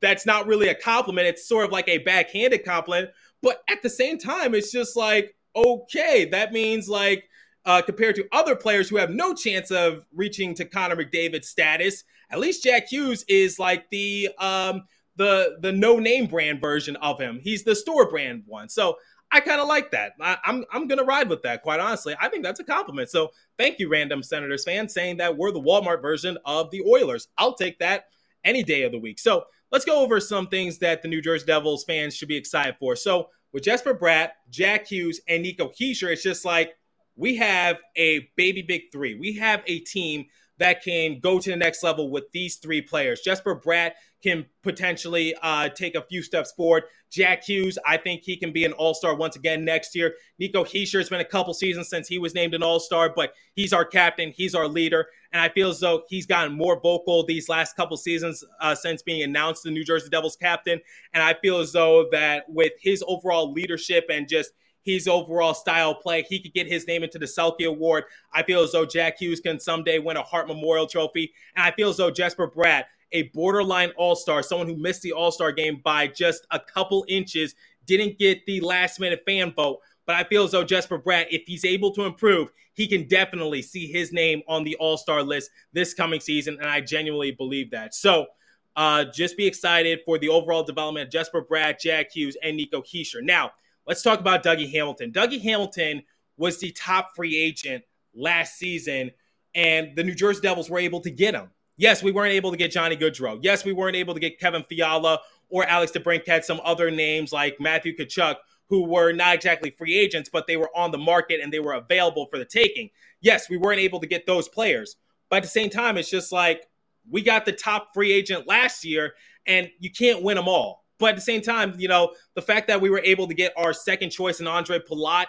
that's 0.00 0.24
not 0.24 0.46
really 0.46 0.68
a 0.68 0.74
compliment. 0.74 1.26
It's 1.26 1.46
sort 1.46 1.66
of 1.66 1.72
like 1.72 1.88
a 1.88 1.98
backhanded 1.98 2.64
compliment. 2.64 3.10
But 3.42 3.62
at 3.68 3.82
the 3.82 3.90
same 3.90 4.18
time, 4.18 4.54
it's 4.54 4.72
just 4.72 4.96
like, 4.96 5.34
okay, 5.56 6.26
that 6.26 6.52
means 6.52 6.88
like, 6.88 7.24
uh, 7.66 7.82
compared 7.82 8.16
to 8.16 8.26
other 8.32 8.56
players 8.56 8.88
who 8.88 8.96
have 8.96 9.10
no 9.10 9.34
chance 9.34 9.70
of 9.70 10.06
reaching 10.14 10.54
to 10.54 10.64
Connor 10.64 10.96
McDavid's 10.96 11.48
status, 11.48 12.04
at 12.30 12.38
least 12.38 12.62
Jack 12.62 12.88
Hughes 12.88 13.24
is 13.28 13.58
like 13.58 13.88
the 13.90 14.30
um, 14.38 14.84
the 15.16 15.58
the 15.60 15.72
no 15.72 15.98
name 15.98 16.26
brand 16.26 16.60
version 16.60 16.96
of 16.96 17.20
him. 17.20 17.40
He's 17.42 17.64
the 17.64 17.74
store 17.74 18.08
brand 18.08 18.44
one. 18.46 18.68
So 18.68 18.96
I 19.32 19.40
kind 19.40 19.60
of 19.60 19.68
like 19.68 19.90
that. 19.92 20.12
I, 20.20 20.32
am 20.32 20.38
I'm, 20.44 20.64
I'm 20.72 20.88
gonna 20.88 21.04
ride 21.04 21.28
with 21.28 21.42
that. 21.42 21.62
Quite 21.62 21.80
honestly, 21.80 22.16
I 22.20 22.28
think 22.28 22.42
that's 22.42 22.60
a 22.60 22.64
compliment. 22.64 23.10
So 23.10 23.30
thank 23.58 23.78
you, 23.78 23.88
random 23.88 24.22
Senators 24.22 24.64
fan, 24.64 24.88
saying 24.88 25.18
that 25.18 25.36
we're 25.36 25.52
the 25.52 25.60
Walmart 25.60 26.02
version 26.02 26.38
of 26.44 26.70
the 26.70 26.82
Oilers. 26.82 27.28
I'll 27.36 27.54
take 27.54 27.78
that 27.80 28.04
any 28.44 28.62
day 28.62 28.82
of 28.82 28.92
the 28.92 28.98
week. 28.98 29.18
So 29.18 29.44
let's 29.72 29.84
go 29.84 30.00
over 30.00 30.20
some 30.20 30.46
things 30.46 30.78
that 30.78 31.02
the 31.02 31.08
New 31.08 31.20
Jersey 31.20 31.46
Devils 31.46 31.84
fans 31.84 32.14
should 32.14 32.28
be 32.28 32.36
excited 32.36 32.76
for. 32.78 32.96
So 32.96 33.28
with 33.52 33.64
Jesper 33.64 33.94
Bratt, 33.94 34.30
Jack 34.50 34.86
Hughes, 34.86 35.20
and 35.28 35.42
Nico 35.42 35.68
Hischier, 35.68 36.12
it's 36.12 36.22
just 36.22 36.44
like 36.44 36.74
we 37.16 37.36
have 37.36 37.78
a 37.96 38.28
baby 38.36 38.62
big 38.62 38.92
three. 38.92 39.14
We 39.14 39.34
have 39.34 39.62
a 39.66 39.80
team 39.80 40.26
that 40.58 40.82
can 40.82 41.18
go 41.20 41.40
to 41.40 41.50
the 41.50 41.56
next 41.56 41.82
level 41.82 42.10
with 42.10 42.30
these 42.32 42.56
three 42.56 42.82
players. 42.82 43.22
Jesper 43.22 43.58
Bratt 43.58 43.92
can 44.22 44.44
potentially 44.62 45.34
uh, 45.42 45.70
take 45.70 45.94
a 45.94 46.02
few 46.02 46.22
steps 46.22 46.52
forward. 46.52 46.84
Jack 47.10 47.44
Hughes, 47.44 47.78
I 47.86 47.96
think 47.96 48.22
he 48.22 48.36
can 48.36 48.52
be 48.52 48.66
an 48.66 48.72
all 48.72 48.92
star 48.92 49.16
once 49.16 49.36
again 49.36 49.64
next 49.64 49.96
year. 49.96 50.14
Nico 50.38 50.62
Hischier, 50.62 51.00
it's 51.00 51.08
been 51.08 51.20
a 51.20 51.24
couple 51.24 51.54
seasons 51.54 51.88
since 51.88 52.06
he 52.06 52.18
was 52.18 52.34
named 52.34 52.54
an 52.54 52.62
all 52.62 52.78
star, 52.78 53.10
but 53.14 53.32
he's 53.54 53.72
our 53.72 53.86
captain, 53.86 54.32
he's 54.36 54.54
our 54.54 54.68
leader. 54.68 55.08
And 55.32 55.40
I 55.40 55.48
feel 55.48 55.68
as 55.68 55.80
though 55.80 56.02
he's 56.08 56.26
gotten 56.26 56.52
more 56.52 56.80
vocal 56.80 57.24
these 57.24 57.48
last 57.48 57.76
couple 57.76 57.96
seasons 57.96 58.44
uh, 58.60 58.74
since 58.74 59.02
being 59.02 59.22
announced 59.22 59.62
the 59.62 59.70
New 59.70 59.84
Jersey 59.84 60.08
Devils 60.08 60.36
captain. 60.36 60.80
And 61.14 61.22
I 61.22 61.34
feel 61.34 61.58
as 61.58 61.72
though 61.72 62.08
that 62.12 62.48
with 62.48 62.72
his 62.80 63.04
overall 63.06 63.52
leadership 63.52 64.06
and 64.10 64.28
just 64.28 64.52
his 64.82 65.06
overall 65.06 65.54
style 65.54 65.94
play. 65.94 66.22
He 66.22 66.40
could 66.40 66.54
get 66.54 66.66
his 66.66 66.86
name 66.86 67.02
into 67.02 67.18
the 67.18 67.26
Selke 67.26 67.66
Award. 67.66 68.04
I 68.32 68.42
feel 68.42 68.62
as 68.62 68.72
though 68.72 68.86
Jack 68.86 69.18
Hughes 69.18 69.40
can 69.40 69.60
someday 69.60 69.98
win 69.98 70.16
a 70.16 70.22
Hart 70.22 70.48
Memorial 70.48 70.86
Trophy. 70.86 71.32
And 71.54 71.64
I 71.64 71.70
feel 71.70 71.90
as 71.90 71.98
though 71.98 72.10
Jesper 72.10 72.48
Bratt 72.48 72.84
a 73.12 73.24
borderline 73.34 73.90
all 73.96 74.14
star, 74.14 74.42
someone 74.42 74.68
who 74.68 74.76
missed 74.76 75.02
the 75.02 75.12
all 75.12 75.32
star 75.32 75.52
game 75.52 75.80
by 75.84 76.06
just 76.06 76.46
a 76.50 76.60
couple 76.60 77.04
inches, 77.08 77.54
didn't 77.86 78.18
get 78.18 78.44
the 78.46 78.60
last 78.60 79.00
minute 79.00 79.22
fan 79.26 79.52
vote. 79.52 79.80
But 80.10 80.16
I 80.16 80.24
feel 80.24 80.42
as 80.42 80.50
though 80.50 80.64
Jesper 80.64 80.98
Bratt, 80.98 81.26
if 81.30 81.44
he's 81.46 81.64
able 81.64 81.92
to 81.92 82.02
improve, 82.02 82.50
he 82.72 82.88
can 82.88 83.06
definitely 83.06 83.62
see 83.62 83.86
his 83.86 84.12
name 84.12 84.42
on 84.48 84.64
the 84.64 84.74
all 84.80 84.96
star 84.96 85.22
list 85.22 85.52
this 85.72 85.94
coming 85.94 86.18
season. 86.18 86.58
And 86.58 86.68
I 86.68 86.80
genuinely 86.80 87.30
believe 87.30 87.70
that. 87.70 87.94
So, 87.94 88.26
uh, 88.74 89.04
just 89.04 89.36
be 89.36 89.46
excited 89.46 90.00
for 90.04 90.18
the 90.18 90.28
overall 90.28 90.64
development 90.64 91.06
of 91.06 91.12
Jesper 91.12 91.44
Bratt, 91.48 91.78
Jack 91.78 92.10
Hughes, 92.10 92.36
and 92.42 92.56
Nico 92.56 92.82
Hischier. 92.82 93.22
Now, 93.22 93.52
let's 93.86 94.02
talk 94.02 94.18
about 94.18 94.42
Dougie 94.42 94.68
Hamilton. 94.72 95.12
Dougie 95.12 95.40
Hamilton 95.40 96.02
was 96.36 96.58
the 96.58 96.72
top 96.72 97.14
free 97.14 97.36
agent 97.36 97.84
last 98.12 98.58
season, 98.58 99.12
and 99.54 99.94
the 99.94 100.02
New 100.02 100.16
Jersey 100.16 100.40
Devils 100.40 100.68
were 100.68 100.80
able 100.80 101.00
to 101.02 101.10
get 101.12 101.36
him. 101.36 101.50
Yes, 101.76 102.02
we 102.02 102.10
weren't 102.10 102.32
able 102.32 102.50
to 102.50 102.56
get 102.56 102.72
Johnny 102.72 102.96
Gaudreau. 102.96 103.38
Yes, 103.42 103.64
we 103.64 103.72
weren't 103.72 103.94
able 103.94 104.14
to 104.14 104.20
get 104.20 104.40
Kevin 104.40 104.64
Fiala 104.64 105.20
or 105.50 105.64
Alex 105.66 105.92
DeBrincat, 105.92 106.42
some 106.42 106.60
other 106.64 106.90
names 106.90 107.32
like 107.32 107.60
Matthew 107.60 107.96
Tkachuk, 107.96 108.34
who 108.70 108.84
were 108.84 109.12
not 109.12 109.34
exactly 109.34 109.70
free 109.70 109.98
agents, 109.98 110.30
but 110.32 110.46
they 110.46 110.56
were 110.56 110.70
on 110.76 110.92
the 110.92 110.98
market 110.98 111.40
and 111.42 111.52
they 111.52 111.58
were 111.58 111.74
available 111.74 112.26
for 112.30 112.38
the 112.38 112.44
taking. 112.44 112.88
Yes, 113.20 113.50
we 113.50 113.56
weren't 113.56 113.80
able 113.80 114.00
to 114.00 114.06
get 114.06 114.26
those 114.26 114.48
players. 114.48 114.96
But 115.28 115.38
at 115.38 115.42
the 115.42 115.48
same 115.48 115.70
time, 115.70 115.98
it's 115.98 116.08
just 116.08 116.30
like 116.30 116.66
we 117.10 117.20
got 117.20 117.44
the 117.44 117.52
top 117.52 117.88
free 117.92 118.12
agent 118.12 118.46
last 118.46 118.84
year 118.84 119.14
and 119.46 119.68
you 119.80 119.90
can't 119.90 120.22
win 120.22 120.36
them 120.36 120.48
all. 120.48 120.84
But 121.00 121.10
at 121.10 121.16
the 121.16 121.22
same 121.22 121.40
time, 121.40 121.74
you 121.78 121.88
know, 121.88 122.12
the 122.34 122.42
fact 122.42 122.68
that 122.68 122.80
we 122.80 122.90
were 122.90 123.00
able 123.02 123.26
to 123.26 123.34
get 123.34 123.52
our 123.56 123.72
second 123.72 124.10
choice 124.10 124.38
in 124.38 124.46
Andre 124.46 124.78
Palat, 124.78 125.26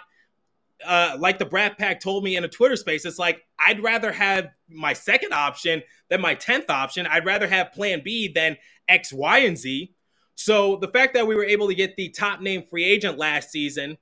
uh, 0.86 1.16
like 1.18 1.38
the 1.38 1.44
Brat 1.44 1.78
Pack 1.78 1.98
told 1.98 2.22
me 2.22 2.36
in 2.36 2.44
a 2.44 2.48
Twitter 2.48 2.76
space, 2.76 3.04
it's 3.04 3.18
like 3.18 3.42
I'd 3.58 3.82
rather 3.82 4.12
have 4.12 4.50
my 4.68 4.92
second 4.92 5.32
option 5.32 5.82
than 6.10 6.20
my 6.20 6.36
10th 6.36 6.70
option. 6.70 7.06
I'd 7.06 7.26
rather 7.26 7.48
have 7.48 7.72
plan 7.72 8.02
B 8.04 8.30
than 8.32 8.56
X, 8.88 9.12
Y, 9.12 9.38
and 9.38 9.58
Z. 9.58 9.92
So 10.34 10.76
the 10.76 10.88
fact 10.88 11.14
that 11.14 11.26
we 11.26 11.34
were 11.34 11.44
able 11.44 11.68
to 11.68 11.74
get 11.74 11.96
the 11.96 12.08
top 12.08 12.40
name 12.40 12.64
free 12.68 12.84
agent 12.84 13.18
last 13.18 13.50
season, 13.50 13.98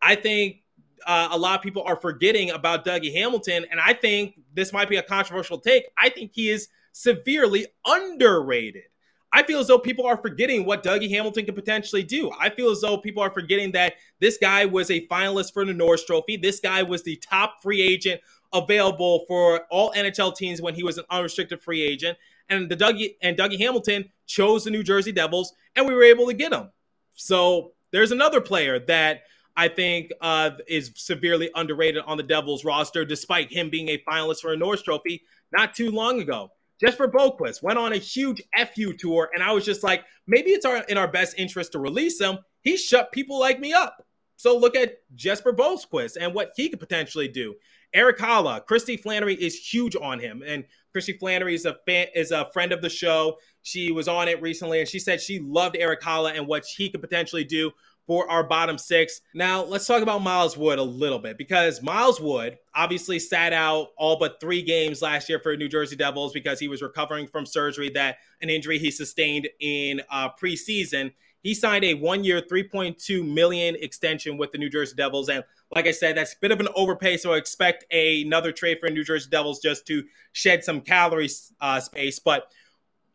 I 0.00 0.14
think 0.14 0.62
uh, 1.06 1.28
a 1.30 1.38
lot 1.38 1.56
of 1.56 1.62
people 1.62 1.82
are 1.86 1.96
forgetting 1.96 2.50
about 2.50 2.84
Dougie 2.84 3.12
Hamilton. 3.12 3.66
And 3.70 3.80
I 3.80 3.92
think 3.94 4.40
this 4.54 4.72
might 4.72 4.88
be 4.88 4.96
a 4.96 5.02
controversial 5.02 5.58
take. 5.58 5.84
I 5.98 6.08
think 6.08 6.32
he 6.34 6.48
is 6.48 6.68
severely 6.92 7.66
underrated. 7.86 8.84
I 9.32 9.42
feel 9.42 9.58
as 9.58 9.66
though 9.66 9.80
people 9.80 10.06
are 10.06 10.16
forgetting 10.16 10.64
what 10.64 10.84
Dougie 10.84 11.10
Hamilton 11.10 11.44
could 11.44 11.56
potentially 11.56 12.04
do. 12.04 12.30
I 12.38 12.50
feel 12.50 12.70
as 12.70 12.80
though 12.82 12.96
people 12.96 13.20
are 13.20 13.30
forgetting 13.30 13.72
that 13.72 13.94
this 14.20 14.38
guy 14.38 14.64
was 14.64 14.90
a 14.90 15.06
finalist 15.08 15.52
for 15.52 15.64
the 15.64 15.74
Norris 15.74 16.04
Trophy. 16.04 16.36
This 16.36 16.60
guy 16.60 16.84
was 16.84 17.02
the 17.02 17.16
top 17.16 17.56
free 17.60 17.82
agent 17.82 18.20
available 18.52 19.24
for 19.26 19.62
all 19.72 19.92
NHL 19.92 20.36
teams 20.36 20.62
when 20.62 20.76
he 20.76 20.84
was 20.84 20.98
an 20.98 21.04
unrestricted 21.10 21.60
free 21.60 21.82
agent. 21.82 22.16
And 22.48 22.70
the 22.70 22.76
Dougie 22.76 23.16
and 23.22 23.36
Dougie 23.36 23.58
Hamilton 23.58 24.10
chose 24.26 24.64
the 24.64 24.70
New 24.70 24.82
Jersey 24.82 25.12
Devils, 25.12 25.54
and 25.76 25.86
we 25.86 25.94
were 25.94 26.02
able 26.02 26.26
to 26.26 26.34
get 26.34 26.52
him. 26.52 26.70
So 27.14 27.72
there's 27.90 28.12
another 28.12 28.40
player 28.40 28.78
that 28.80 29.22
I 29.56 29.68
think 29.68 30.10
uh, 30.20 30.50
is 30.66 30.92
severely 30.96 31.50
underrated 31.54 32.02
on 32.06 32.16
the 32.16 32.22
Devils 32.22 32.64
roster, 32.64 33.04
despite 33.04 33.52
him 33.52 33.70
being 33.70 33.88
a 33.88 33.98
finalist 33.98 34.40
for 34.40 34.52
a 34.52 34.56
Norris 34.56 34.82
Trophy 34.82 35.22
not 35.52 35.74
too 35.74 35.90
long 35.90 36.20
ago. 36.20 36.50
Jesper 36.80 37.08
Boqvist 37.08 37.62
went 37.62 37.78
on 37.78 37.92
a 37.92 37.98
huge 37.98 38.42
FU 38.74 38.92
tour, 38.94 39.30
and 39.32 39.42
I 39.42 39.52
was 39.52 39.64
just 39.64 39.82
like, 39.82 40.04
maybe 40.26 40.50
it's 40.50 40.66
our, 40.66 40.78
in 40.84 40.98
our 40.98 41.06
best 41.06 41.38
interest 41.38 41.72
to 41.72 41.78
release 41.78 42.20
him. 42.20 42.38
He 42.62 42.76
shut 42.76 43.12
people 43.12 43.38
like 43.38 43.60
me 43.60 43.72
up. 43.72 44.04
So 44.36 44.58
look 44.58 44.74
at 44.74 44.96
Jesper 45.14 45.52
Boqvist 45.52 46.16
and 46.20 46.34
what 46.34 46.52
he 46.56 46.68
could 46.68 46.80
potentially 46.80 47.28
do. 47.28 47.54
Erik 47.94 48.18
Haula, 48.18 48.64
Christy 48.66 48.96
Flannery 48.96 49.34
is 49.34 49.56
huge 49.56 49.96
on 49.96 50.18
him, 50.18 50.42
and 50.44 50.64
Christy 50.92 51.12
Flannery 51.12 51.54
is 51.54 51.64
a 51.64 51.76
fan, 51.86 52.08
is 52.14 52.32
a 52.32 52.50
friend 52.52 52.72
of 52.72 52.82
the 52.82 52.90
show. 52.90 53.38
She 53.62 53.92
was 53.92 54.08
on 54.08 54.28
it 54.28 54.42
recently, 54.42 54.80
and 54.80 54.88
she 54.88 54.98
said 54.98 55.20
she 55.20 55.38
loved 55.38 55.76
Erik 55.78 56.02
Haula 56.02 56.36
and 56.36 56.46
what 56.46 56.64
he 56.64 56.90
could 56.90 57.00
potentially 57.00 57.44
do 57.44 57.70
for 58.06 58.30
our 58.30 58.44
bottom 58.44 58.76
six. 58.76 59.20
Now, 59.34 59.64
let's 59.64 59.86
talk 59.86 60.02
about 60.02 60.22
Miles 60.22 60.56
Wood 60.56 60.78
a 60.78 60.82
little 60.82 61.18
bit 61.18 61.38
because 61.38 61.82
Miles 61.82 62.20
Wood 62.20 62.58
obviously 62.74 63.18
sat 63.18 63.52
out 63.52 63.88
all 63.96 64.18
but 64.18 64.40
three 64.40 64.62
games 64.62 65.00
last 65.00 65.28
year 65.28 65.38
for 65.38 65.56
New 65.56 65.68
Jersey 65.68 65.96
Devils 65.96 66.32
because 66.32 66.60
he 66.60 66.68
was 66.68 66.82
recovering 66.82 67.26
from 67.26 67.46
surgery 67.46 67.90
that 67.90 68.18
an 68.42 68.50
injury 68.50 68.78
he 68.78 68.90
sustained 68.90 69.48
in 69.60 70.02
uh, 70.10 70.28
preseason. 70.40 71.12
He 71.40 71.54
signed 71.54 71.84
a 71.84 71.94
one-year, 71.94 72.42
3.2 72.42 73.26
million 73.26 73.76
extension 73.76 74.38
with 74.38 74.52
the 74.52 74.58
New 74.58 74.70
Jersey 74.70 74.94
Devils, 74.96 75.28
and 75.28 75.44
like 75.70 75.86
I 75.86 75.90
said, 75.90 76.16
that's 76.16 76.34
a 76.34 76.36
bit 76.40 76.52
of 76.52 76.60
an 76.60 76.68
overpay. 76.74 77.16
So 77.16 77.32
I 77.32 77.36
expect 77.36 77.92
another 77.92 78.52
trade 78.52 78.78
for 78.80 78.88
New 78.88 79.04
Jersey 79.04 79.28
Devils 79.30 79.60
just 79.60 79.86
to 79.88 80.04
shed 80.32 80.64
some 80.64 80.80
calories 80.80 81.52
uh, 81.60 81.80
space. 81.80 82.18
But 82.18 82.50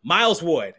Miles 0.04 0.44
Wood, 0.44 0.74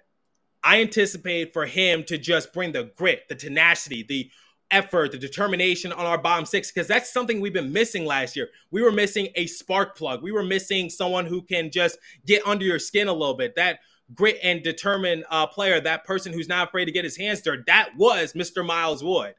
I 0.63 0.81
anticipate 0.81 1.53
for 1.53 1.67
him 1.67 2.05
to 2.05 2.19
just 2.19 2.53
bring 2.53 2.73
the 2.73 2.91
grit, 2.97 3.29
the 3.29 3.35
tenacity, 3.35 4.03
the 4.03 4.31
effort, 4.71 5.13
the 5.13 5.19
determination 5.19 5.93
on 5.93 6.07
our 6.07 6.19
bottom 6.19 6.45
six, 6.45 6.71
because 6.71 6.87
that's 6.87 7.13
something 7.13 7.41
we've 7.41 7.53
been 7.53 7.73
missing 7.73 8.05
last 8.05 8.37
year. 8.37 8.49
We 8.71 8.83
were 8.83 8.93
missing 8.93 9.29
a 9.35 9.47
spark 9.47 9.97
plug. 9.97 10.23
We 10.23 10.33
were 10.33 10.45
missing 10.45 10.91
someone 10.91 11.27
who 11.27 11.43
can 11.43 11.71
just 11.71 11.99
get 12.27 12.47
under 12.47 12.65
your 12.65 12.79
skin 12.79 13.09
a 13.09 13.13
little 13.13 13.35
bit. 13.35 13.57
That 13.57 13.81
grit 14.15 14.39
and 14.43 14.63
determined 14.63 15.25
uh, 15.31 15.47
player, 15.47 15.81
that 15.81 16.05
person 16.05 16.33
who's 16.33 16.49
not 16.49 16.69
afraid 16.69 16.87
to 16.87 16.93
get 16.93 17.05
his 17.05 17.17
hands 17.17 17.43
dirty, 17.43 17.63
that 17.67 17.97
was 17.97 18.33
Mr. 18.35 18.65
Miles 18.65 19.03
Wood. 19.03 19.35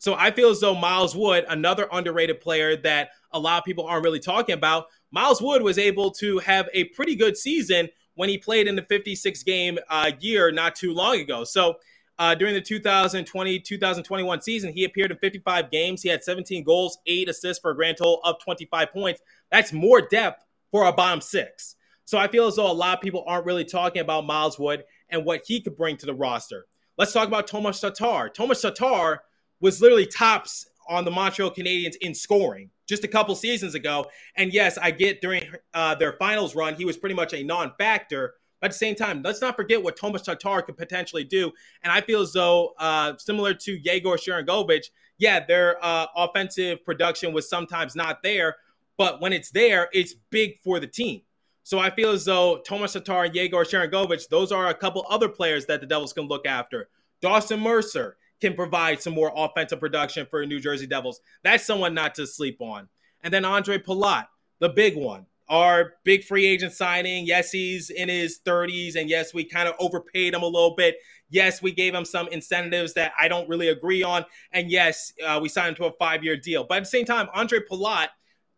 So 0.00 0.14
I 0.14 0.30
feel 0.30 0.48
as 0.48 0.60
though 0.60 0.74
Miles 0.74 1.14
Wood, 1.14 1.44
another 1.48 1.86
underrated 1.92 2.40
player 2.40 2.74
that 2.78 3.10
a 3.32 3.38
lot 3.38 3.58
of 3.58 3.64
people 3.64 3.84
aren't 3.84 4.02
really 4.02 4.18
talking 4.18 4.54
about, 4.54 4.86
Miles 5.10 5.42
Wood 5.42 5.60
was 5.60 5.76
able 5.76 6.10
to 6.12 6.38
have 6.38 6.70
a 6.72 6.84
pretty 6.84 7.14
good 7.14 7.36
season 7.36 7.86
when 8.14 8.30
he 8.30 8.38
played 8.38 8.66
in 8.66 8.76
the 8.76 8.82
56 8.82 9.42
game 9.42 9.78
uh, 9.90 10.10
year 10.18 10.50
not 10.50 10.74
too 10.74 10.94
long 10.94 11.20
ago. 11.20 11.44
So 11.44 11.74
uh, 12.18 12.34
during 12.34 12.54
the 12.54 12.62
2020 12.62 13.60
2021 13.60 14.40
season, 14.40 14.72
he 14.72 14.84
appeared 14.84 15.10
in 15.10 15.18
55 15.18 15.70
games. 15.70 16.00
He 16.00 16.08
had 16.08 16.24
17 16.24 16.64
goals, 16.64 16.96
eight 17.06 17.28
assists 17.28 17.60
for 17.60 17.72
a 17.72 17.74
grand 17.74 17.98
total 17.98 18.22
of 18.24 18.42
25 18.42 18.92
points. 18.92 19.20
That's 19.50 19.70
more 19.70 20.00
depth 20.00 20.46
for 20.70 20.86
a 20.86 20.92
bottom 20.94 21.20
six. 21.20 21.76
So 22.06 22.16
I 22.16 22.26
feel 22.26 22.46
as 22.46 22.56
though 22.56 22.70
a 22.70 22.72
lot 22.72 22.96
of 22.96 23.02
people 23.02 23.22
aren't 23.26 23.44
really 23.44 23.66
talking 23.66 24.00
about 24.00 24.24
Miles 24.24 24.58
Wood 24.58 24.84
and 25.10 25.26
what 25.26 25.42
he 25.46 25.60
could 25.60 25.76
bring 25.76 25.98
to 25.98 26.06
the 26.06 26.14
roster. 26.14 26.64
Let's 26.96 27.12
talk 27.12 27.28
about 27.28 27.46
Tomas 27.46 27.80
Tatar. 27.80 28.30
Tomas 28.30 28.62
Tatar 28.62 29.22
was 29.60 29.80
literally 29.80 30.06
tops 30.06 30.66
on 30.88 31.04
the 31.04 31.10
Montreal 31.10 31.50
Canadiens 31.50 31.94
in 32.00 32.14
scoring 32.14 32.70
just 32.88 33.04
a 33.04 33.08
couple 33.08 33.34
seasons 33.36 33.74
ago. 33.74 34.06
And 34.36 34.52
yes, 34.52 34.76
I 34.76 34.90
get 34.90 35.20
during 35.20 35.44
uh, 35.72 35.94
their 35.94 36.14
finals 36.14 36.54
run, 36.54 36.74
he 36.74 36.84
was 36.84 36.96
pretty 36.96 37.14
much 37.14 37.32
a 37.32 37.42
non 37.42 37.72
factor. 37.78 38.34
But 38.60 38.66
at 38.66 38.72
the 38.72 38.78
same 38.78 38.94
time, 38.94 39.22
let's 39.22 39.40
not 39.40 39.56
forget 39.56 39.82
what 39.82 39.96
Tomas 39.96 40.22
Tatar 40.22 40.60
could 40.60 40.76
potentially 40.76 41.24
do. 41.24 41.50
And 41.82 41.90
I 41.90 42.02
feel 42.02 42.20
as 42.20 42.32
though, 42.32 42.74
uh, 42.78 43.14
similar 43.16 43.54
to 43.54 43.78
Yegor 43.82 44.16
Sharangovich, 44.16 44.86
yeah, 45.16 45.44
their 45.46 45.82
uh, 45.82 46.06
offensive 46.14 46.84
production 46.84 47.32
was 47.32 47.48
sometimes 47.48 47.96
not 47.96 48.22
there. 48.22 48.56
But 48.98 49.22
when 49.22 49.32
it's 49.32 49.50
there, 49.50 49.88
it's 49.92 50.14
big 50.30 50.60
for 50.62 50.78
the 50.78 50.86
team. 50.86 51.22
So 51.62 51.78
I 51.78 51.90
feel 51.90 52.10
as 52.10 52.24
though 52.24 52.58
Tomas 52.66 52.92
Tatar 52.92 53.24
and 53.24 53.34
Yegor 53.34 53.64
Sharangovich, 53.64 54.28
those 54.28 54.52
are 54.52 54.68
a 54.68 54.74
couple 54.74 55.06
other 55.08 55.28
players 55.28 55.64
that 55.66 55.80
the 55.80 55.86
Devils 55.86 56.12
can 56.12 56.26
look 56.26 56.46
after. 56.46 56.88
Dawson 57.22 57.60
Mercer, 57.60 58.16
can 58.40 58.54
provide 58.54 59.02
some 59.02 59.14
more 59.14 59.32
offensive 59.34 59.80
production 59.80 60.26
for 60.30 60.44
New 60.46 60.60
Jersey 60.60 60.86
Devils. 60.86 61.20
That's 61.42 61.64
someone 61.64 61.94
not 61.94 62.14
to 62.16 62.26
sleep 62.26 62.60
on. 62.60 62.88
And 63.22 63.32
then 63.32 63.44
Andre 63.44 63.78
Palat, 63.78 64.26
the 64.60 64.68
big 64.68 64.96
one, 64.96 65.26
our 65.48 65.94
big 66.04 66.24
free 66.24 66.46
agent 66.46 66.72
signing. 66.72 67.26
Yes, 67.26 67.50
he's 67.50 67.90
in 67.90 68.08
his 68.08 68.40
30s, 68.46 68.94
and 68.94 69.10
yes, 69.10 69.34
we 69.34 69.44
kind 69.44 69.68
of 69.68 69.74
overpaid 69.78 70.32
him 70.32 70.42
a 70.42 70.46
little 70.46 70.74
bit. 70.76 70.98
Yes, 71.28 71.60
we 71.60 71.72
gave 71.72 71.94
him 71.94 72.04
some 72.04 72.28
incentives 72.28 72.94
that 72.94 73.12
I 73.18 73.28
don't 73.28 73.48
really 73.48 73.68
agree 73.68 74.02
on. 74.02 74.24
And 74.52 74.70
yes, 74.70 75.12
uh, 75.26 75.38
we 75.42 75.48
signed 75.48 75.70
him 75.70 75.74
to 75.76 75.84
a 75.86 75.92
five 75.92 76.24
year 76.24 76.36
deal. 76.36 76.64
But 76.64 76.78
at 76.78 76.80
the 76.84 76.90
same 76.90 77.04
time, 77.04 77.28
Andre 77.34 77.60
Palat, 77.60 78.08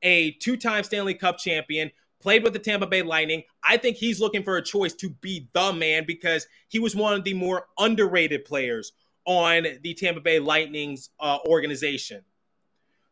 a 0.03 0.33
two 0.33 0.57
time 0.57 0.85
Stanley 0.85 1.15
Cup 1.15 1.39
champion, 1.39 1.91
played 2.21 2.45
with 2.45 2.53
the 2.53 2.59
Tampa 2.59 2.87
Bay 2.87 3.03
Lightning. 3.03 3.43
I 3.65 3.79
think 3.79 3.97
he's 3.97 4.21
looking 4.21 4.43
for 4.43 4.57
a 4.57 4.63
choice 4.63 4.95
to 4.95 5.11
be 5.11 5.49
the 5.53 5.73
man 5.73 6.05
because 6.07 6.47
he 6.69 6.79
was 6.79 6.95
one 6.95 7.15
of 7.15 7.25
the 7.25 7.35
more 7.35 7.67
underrated 7.79 8.45
players 8.45 8.93
on 9.25 9.67
the 9.83 9.95
Tampa 9.95 10.21
Bay 10.21 10.39
Lightning's 10.39 11.11
uh, 11.21 11.39
organization. 11.47 12.23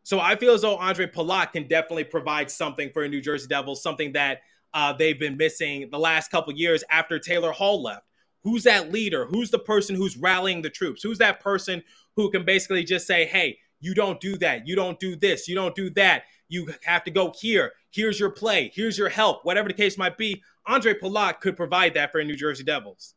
So 0.03 0.19
I 0.19 0.37
feel 0.37 0.55
as 0.55 0.63
though 0.63 0.77
Andre 0.77 1.07
Palat 1.07 1.53
can 1.53 1.69
definitely 1.69 2.05
provide 2.05 2.51
something 2.51 2.91
for 2.93 3.07
New 3.07 3.21
Jersey 3.21 3.47
Devils, 3.49 3.83
something 3.83 4.13
that 4.13 4.41
uh, 4.73 4.93
they've 4.93 5.19
been 5.19 5.37
missing 5.37 5.89
the 5.91 5.99
last 5.99 6.31
couple 6.31 6.53
years 6.53 6.83
after 6.91 7.19
Taylor 7.19 7.53
Hall 7.53 7.83
left. 7.83 8.07
Who's 8.43 8.65
that 8.65 8.91
leader? 8.91 9.27
Who's 9.27 9.51
the 9.51 9.59
person 9.59 9.95
who's 9.95 10.17
rallying 10.17 10.63
the 10.63 10.71
troops? 10.71 11.03
Who's 11.03 11.19
that 11.19 11.41
person 11.41 11.83
who 12.17 12.31
can 12.31 12.45
basically 12.45 12.85
just 12.85 13.07
say, 13.07 13.27
hey, 13.27 13.59
you 13.81 13.95
don't 13.95 14.21
do 14.21 14.37
that. 14.39 14.67
You 14.67 14.77
don't 14.77 14.99
do 14.99 15.17
this. 15.17 15.49
You 15.49 15.55
don't 15.55 15.75
do 15.75 15.91
that. 15.91 16.25
You 16.49 16.73
have 16.85 17.05
to 17.05 17.11
go 17.11 17.33
here. 17.39 17.73
Here's 17.91 18.19
your 18.19 18.31
play. 18.31 18.71
Here's 18.75 18.99
your 18.99 19.09
help. 19.09 19.45
Whatever 19.45 19.69
the 19.69 19.75
case 19.75 19.99
might 19.99 20.17
be, 20.17 20.43
Andre 20.67 20.95
Palat 20.95 21.41
could 21.41 21.57
provide 21.57 21.95
that 21.95 22.13
for 22.13 22.23
New 22.23 22.37
Jersey 22.37 22.65
Devils. 22.65 23.15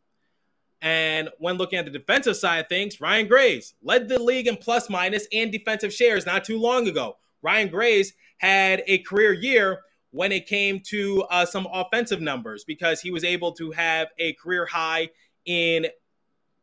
And 0.84 1.30
when 1.40 1.56
looking 1.56 1.80
at 1.80 1.86
the 1.86 1.92
defensive 1.92 2.36
side 2.36 2.58
of 2.58 2.68
things, 2.68 3.00
Ryan 3.00 3.28
Graves 3.28 3.74
led 3.82 4.10
the 4.10 4.22
league 4.22 4.48
in 4.48 4.58
plus 4.58 4.90
minus 4.90 5.26
and 5.32 5.50
defensive 5.50 5.94
shares 5.94 6.26
not 6.26 6.44
too 6.44 6.60
long 6.60 6.90
ago. 6.90 7.16
Ryan 7.42 7.70
Graves 7.70 8.12
had 8.38 8.84
a 8.86 8.98
career 9.00 9.32
year 9.32 9.80
when 10.12 10.34
it 10.34 10.46
came 10.46 10.82
to 10.82 11.24
uh, 11.32 11.46
some 11.46 11.70
offensive 11.72 12.20
numbers 12.20 12.66
because 12.66 13.00
he 13.00 13.12
was 13.12 13.24
able 13.24 13.54
to 13.54 13.72
have 13.72 14.10
a 14.20 14.34
career 14.34 14.66
high 14.66 15.10
in 15.46 15.88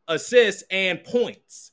assists 0.07 0.63
and 0.69 1.03
points. 1.03 1.71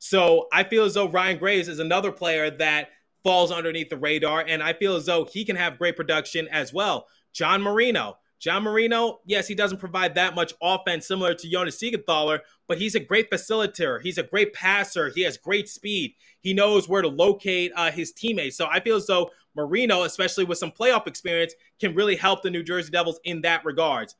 So 0.00 0.48
I 0.52 0.64
feel 0.64 0.84
as 0.84 0.94
though 0.94 1.08
Ryan 1.08 1.38
Graves 1.38 1.68
is 1.68 1.78
another 1.78 2.10
player 2.10 2.50
that 2.50 2.88
falls 3.22 3.52
underneath 3.52 3.88
the 3.88 3.96
radar, 3.96 4.44
and 4.46 4.62
I 4.62 4.72
feel 4.72 4.96
as 4.96 5.06
though 5.06 5.24
he 5.24 5.44
can 5.44 5.56
have 5.56 5.78
great 5.78 5.96
production 5.96 6.48
as 6.48 6.72
well. 6.72 7.06
John 7.32 7.62
Marino, 7.62 8.18
John 8.44 8.62
Marino, 8.62 9.20
yes, 9.24 9.48
he 9.48 9.54
doesn't 9.54 9.78
provide 9.78 10.16
that 10.16 10.34
much 10.34 10.52
offense 10.60 11.06
similar 11.06 11.32
to 11.32 11.48
Jonas 11.48 11.78
Siegenthaler, 11.78 12.40
but 12.68 12.76
he's 12.76 12.94
a 12.94 13.00
great 13.00 13.30
facilitator. 13.30 14.02
He's 14.02 14.18
a 14.18 14.22
great 14.22 14.52
passer. 14.52 15.10
He 15.14 15.22
has 15.22 15.38
great 15.38 15.66
speed. 15.66 16.14
He 16.42 16.52
knows 16.52 16.86
where 16.86 17.00
to 17.00 17.08
locate 17.08 17.72
uh, 17.74 17.90
his 17.90 18.12
teammates. 18.12 18.58
So 18.58 18.66
I 18.70 18.80
feel 18.80 18.96
as 18.96 19.06
though 19.06 19.30
Marino, 19.56 20.02
especially 20.02 20.44
with 20.44 20.58
some 20.58 20.70
playoff 20.70 21.06
experience, 21.06 21.54
can 21.80 21.94
really 21.94 22.16
help 22.16 22.42
the 22.42 22.50
New 22.50 22.62
Jersey 22.62 22.90
Devils 22.90 23.18
in 23.24 23.40
that 23.40 23.64
regards. 23.64 24.14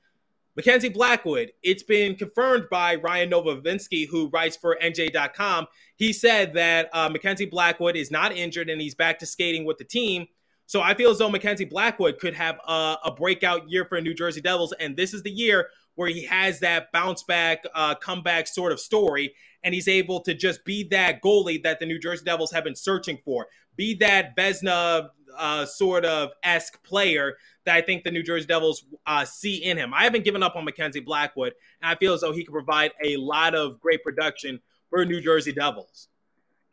Mackenzie 0.57 0.89
Blackwood, 0.89 1.53
it's 1.63 1.83
been 1.83 2.15
confirmed 2.15 2.69
by 2.71 2.95
Ryan 2.95 3.29
Novozinsky, 3.29 4.09
who 4.09 4.29
writes 4.29 4.57
for 4.57 4.79
NJ.com. 4.83 5.67
He 5.97 6.15
said 6.15 6.55
that 6.55 6.89
uh, 6.95 7.11
Mackenzie 7.11 7.45
Blackwood 7.45 7.95
is 7.95 8.11
not 8.11 8.35
injured 8.35 8.71
and 8.71 8.81
he's 8.81 8.95
back 8.95 9.19
to 9.19 9.27
skating 9.27 9.67
with 9.67 9.77
the 9.77 9.85
team. 9.85 10.29
So 10.67 10.81
I 10.81 10.95
feel 10.95 11.11
as 11.11 11.19
though 11.19 11.31
Mackenzie 11.31 11.65
Blackwood 11.65 12.19
could 12.19 12.35
have 12.35 12.59
a, 12.67 12.97
a 13.05 13.13
breakout 13.13 13.69
year 13.69 13.85
for 13.85 14.01
New 14.01 14.15
Jersey 14.15 14.41
Devils. 14.41 14.73
And 14.81 14.97
this 14.97 15.13
is 15.13 15.23
the 15.23 15.31
year 15.31 15.69
where 15.95 16.09
he 16.09 16.25
has 16.25 16.61
that 16.61 16.91
bounce 16.93 17.23
back, 17.23 17.63
uh, 17.75 17.95
comeback 17.97 18.47
sort 18.49 18.73
of 18.73 18.81
story. 18.81 19.35
And 19.63 19.75
he's 19.75 19.89
able 19.89 20.21
to 20.23 20.35
just 20.35 20.65
be 20.65 20.85
that 20.91 21.23
goalie 21.23 21.63
that 21.63 21.81
the 21.81 21.87
New 21.87 21.99
Jersey 21.99 22.25
Devils 22.25 22.53
have 22.53 22.65
been 22.65 22.75
searching 22.75 23.19
for, 23.25 23.47
be 23.77 23.95
that 23.97 24.37
Vezina 24.37 25.11
uh, 25.37 25.65
sort 25.67 26.05
of 26.05 26.31
esque 26.43 26.83
player 26.83 27.37
that 27.65 27.77
I 27.77 27.81
think 27.81 28.05
the 28.05 28.11
New 28.11 28.23
Jersey 28.23 28.47
Devils 28.47 28.85
uh, 29.07 29.25
see 29.25 29.57
in 29.57 29.77
him. 29.77 29.93
I 29.95 30.05
haven't 30.05 30.25
given 30.25 30.43
up 30.43 30.57
on 30.57 30.65
Mackenzie 30.65 31.01
Blackwood, 31.01 31.55
and 31.83 31.91
I 31.91 31.95
feel 31.97 32.13
as 32.13 32.21
though 32.21 32.33
he 32.33 32.45
can 32.45 32.53
provide 32.53 32.93
a 33.03 33.17
lot 33.17 33.55
of 33.55 33.81
great 33.81 34.03
production 34.03 34.61
for 34.91 35.05
New 35.05 35.21
Jersey 35.21 35.53
Devils. 35.53 36.09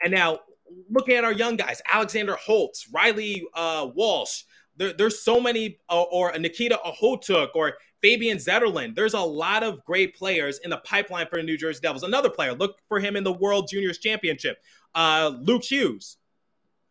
And 0.04 0.12
now, 0.12 0.40
looking 0.90 1.16
at 1.16 1.24
our 1.24 1.32
young 1.32 1.56
guys, 1.56 1.82
Alexander 1.92 2.36
Holtz, 2.36 2.88
Reilly 2.92 3.44
uh, 3.54 3.90
Walsh, 3.94 4.44
there, 4.78 4.94
there's 4.94 5.22
so 5.22 5.40
many, 5.40 5.78
uh, 5.90 6.02
or 6.04 6.32
Nikita 6.38 6.80
Okhotyuk, 6.86 7.50
or 7.56 7.74
Fabian 8.02 8.38
Zetterlund. 8.38 8.96
There's 8.96 9.14
a 9.14 9.20
lot 9.20 9.64
of 9.64 9.84
great 9.86 10.16
players 10.16 10.60
in 10.60 10.70
the 10.70 10.78
pipeline 10.78 11.28
for 11.28 11.38
the 11.38 11.44
New 11.44 11.58
Jersey 11.58 11.80
Devils. 11.82 12.04
Another 12.04 12.30
player, 12.30 12.54
look 12.54 12.80
for 12.88 13.00
him 13.00 13.16
in 13.16 13.24
the 13.24 13.34
World 13.34 13.68
Juniors 13.70 14.00
Championship, 14.00 14.58
uh, 14.96 15.32
Luke 15.40 15.64
Hughes. 15.64 16.18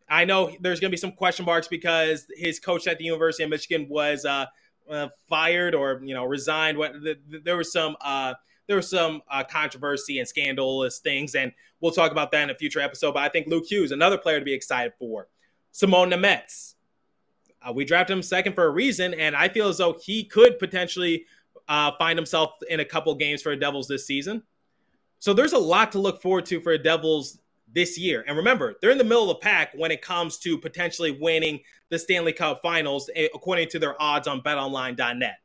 I 0.07 0.25
know 0.25 0.55
there's 0.59 0.79
going 0.79 0.89
to 0.89 0.95
be 0.95 0.99
some 0.99 1.13
question 1.13 1.45
marks 1.45 1.67
because 1.67 2.27
his 2.35 2.59
coach 2.59 2.85
at 2.87 2.97
the 2.97 3.05
University 3.05 3.43
of 3.43 3.49
Michigan 3.49 3.87
was 3.89 4.25
uh, 4.25 4.45
uh, 4.89 5.07
fired 5.29 5.73
or 5.73 6.01
you 6.03 6.13
know 6.13 6.25
resigned. 6.25 6.77
There 7.43 7.57
was 7.57 7.71
some 7.71 7.95
uh, 8.01 8.33
there 8.71 8.77
was 8.77 8.89
some 8.89 9.21
uh, 9.29 9.43
controversy 9.43 10.19
and 10.19 10.27
scandalous 10.27 10.99
things, 10.99 11.35
and 11.35 11.51
we'll 11.81 11.91
talk 11.91 12.13
about 12.13 12.31
that 12.31 12.43
in 12.43 12.49
a 12.51 12.55
future 12.55 12.79
episode. 12.79 13.13
But 13.13 13.23
I 13.23 13.27
think 13.27 13.47
Luke 13.47 13.65
Hughes, 13.69 13.91
another 13.91 14.17
player 14.17 14.39
to 14.39 14.45
be 14.45 14.53
excited 14.53 14.93
for. 14.97 15.27
Simon 15.73 16.09
Nemec. 16.09 16.75
Uh, 17.61 17.73
we 17.73 17.83
drafted 17.83 18.15
him 18.15 18.23
second 18.23 18.53
for 18.53 18.63
a 18.63 18.69
reason, 18.69 19.13
and 19.13 19.35
I 19.35 19.49
feel 19.49 19.67
as 19.67 19.79
though 19.79 19.99
he 20.01 20.23
could 20.23 20.57
potentially 20.57 21.25
uh, 21.67 21.91
find 21.99 22.17
himself 22.17 22.51
in 22.69 22.79
a 22.79 22.85
couple 22.85 23.13
games 23.15 23.41
for 23.41 23.49
the 23.49 23.57
Devils 23.57 23.89
this 23.89 24.07
season. 24.07 24.41
So 25.19 25.33
there's 25.33 25.51
a 25.51 25.59
lot 25.59 25.91
to 25.91 25.99
look 25.99 26.21
forward 26.21 26.45
to 26.45 26.61
for 26.61 26.77
the 26.77 26.81
Devils 26.81 27.39
this 27.73 27.97
year. 27.97 28.23
And 28.25 28.37
remember, 28.37 28.75
they're 28.79 28.91
in 28.91 28.97
the 28.97 29.03
middle 29.03 29.29
of 29.29 29.35
the 29.35 29.41
pack 29.41 29.73
when 29.75 29.91
it 29.91 30.01
comes 30.01 30.37
to 30.39 30.57
potentially 30.57 31.11
winning 31.11 31.59
the 31.89 31.99
Stanley 31.99 32.31
Cup 32.31 32.61
finals, 32.63 33.09
eh, 33.17 33.27
according 33.35 33.67
to 33.71 33.79
their 33.79 34.01
odds 34.01 34.29
on 34.29 34.41
betonline.net. 34.41 35.40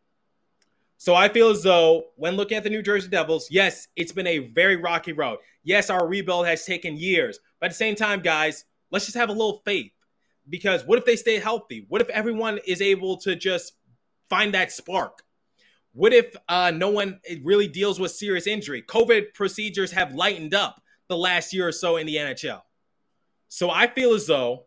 So 0.98 1.14
I 1.14 1.28
feel 1.28 1.50
as 1.50 1.62
though 1.62 2.06
when 2.16 2.36
looking 2.36 2.56
at 2.56 2.64
the 2.64 2.70
New 2.70 2.82
Jersey 2.82 3.08
Devils, 3.08 3.48
yes, 3.50 3.88
it's 3.96 4.12
been 4.12 4.26
a 4.26 4.38
very 4.38 4.76
rocky 4.76 5.12
road. 5.12 5.38
Yes, 5.62 5.90
our 5.90 6.06
rebuild 6.06 6.46
has 6.46 6.64
taken 6.64 6.96
years. 6.96 7.38
But 7.60 7.66
at 7.66 7.72
the 7.72 7.76
same 7.76 7.94
time, 7.94 8.20
guys, 8.20 8.64
let's 8.90 9.04
just 9.04 9.16
have 9.16 9.28
a 9.28 9.32
little 9.32 9.60
faith. 9.64 9.92
Because 10.48 10.84
what 10.86 10.98
if 10.98 11.04
they 11.04 11.16
stay 11.16 11.38
healthy? 11.38 11.84
What 11.88 12.00
if 12.00 12.08
everyone 12.08 12.60
is 12.66 12.80
able 12.80 13.18
to 13.18 13.34
just 13.36 13.72
find 14.30 14.54
that 14.54 14.72
spark? 14.72 15.22
What 15.92 16.12
if 16.12 16.36
uh, 16.48 16.72
no 16.74 16.90
one 16.90 17.20
really 17.42 17.68
deals 17.68 17.98
with 17.98 18.12
serious 18.12 18.46
injury? 18.46 18.82
COVID 18.82 19.34
procedures 19.34 19.92
have 19.92 20.14
lightened 20.14 20.54
up 20.54 20.80
the 21.08 21.16
last 21.16 21.52
year 21.52 21.68
or 21.68 21.72
so 21.72 21.96
in 21.96 22.06
the 22.06 22.16
NHL. 22.16 22.62
So 23.48 23.70
I 23.70 23.86
feel 23.86 24.12
as 24.12 24.26
though 24.26 24.66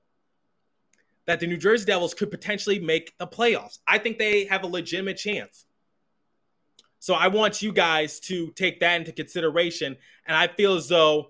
that 1.27 1.39
the 1.39 1.47
New 1.47 1.57
Jersey 1.57 1.85
Devils 1.85 2.13
could 2.13 2.31
potentially 2.31 2.79
make 2.79 3.15
the 3.19 3.27
playoffs. 3.27 3.79
I 3.87 3.99
think 3.99 4.17
they 4.17 4.45
have 4.45 4.63
a 4.63 4.67
legitimate 4.67 5.17
chance. 5.17 5.65
So 6.99 7.13
I 7.13 7.27
want 7.27 7.61
you 7.61 7.71
guys 7.71 8.19
to 8.21 8.51
take 8.51 8.79
that 8.81 8.99
into 8.99 9.11
consideration. 9.11 9.97
And 10.27 10.37
I 10.37 10.47
feel 10.47 10.75
as 10.75 10.87
though 10.87 11.29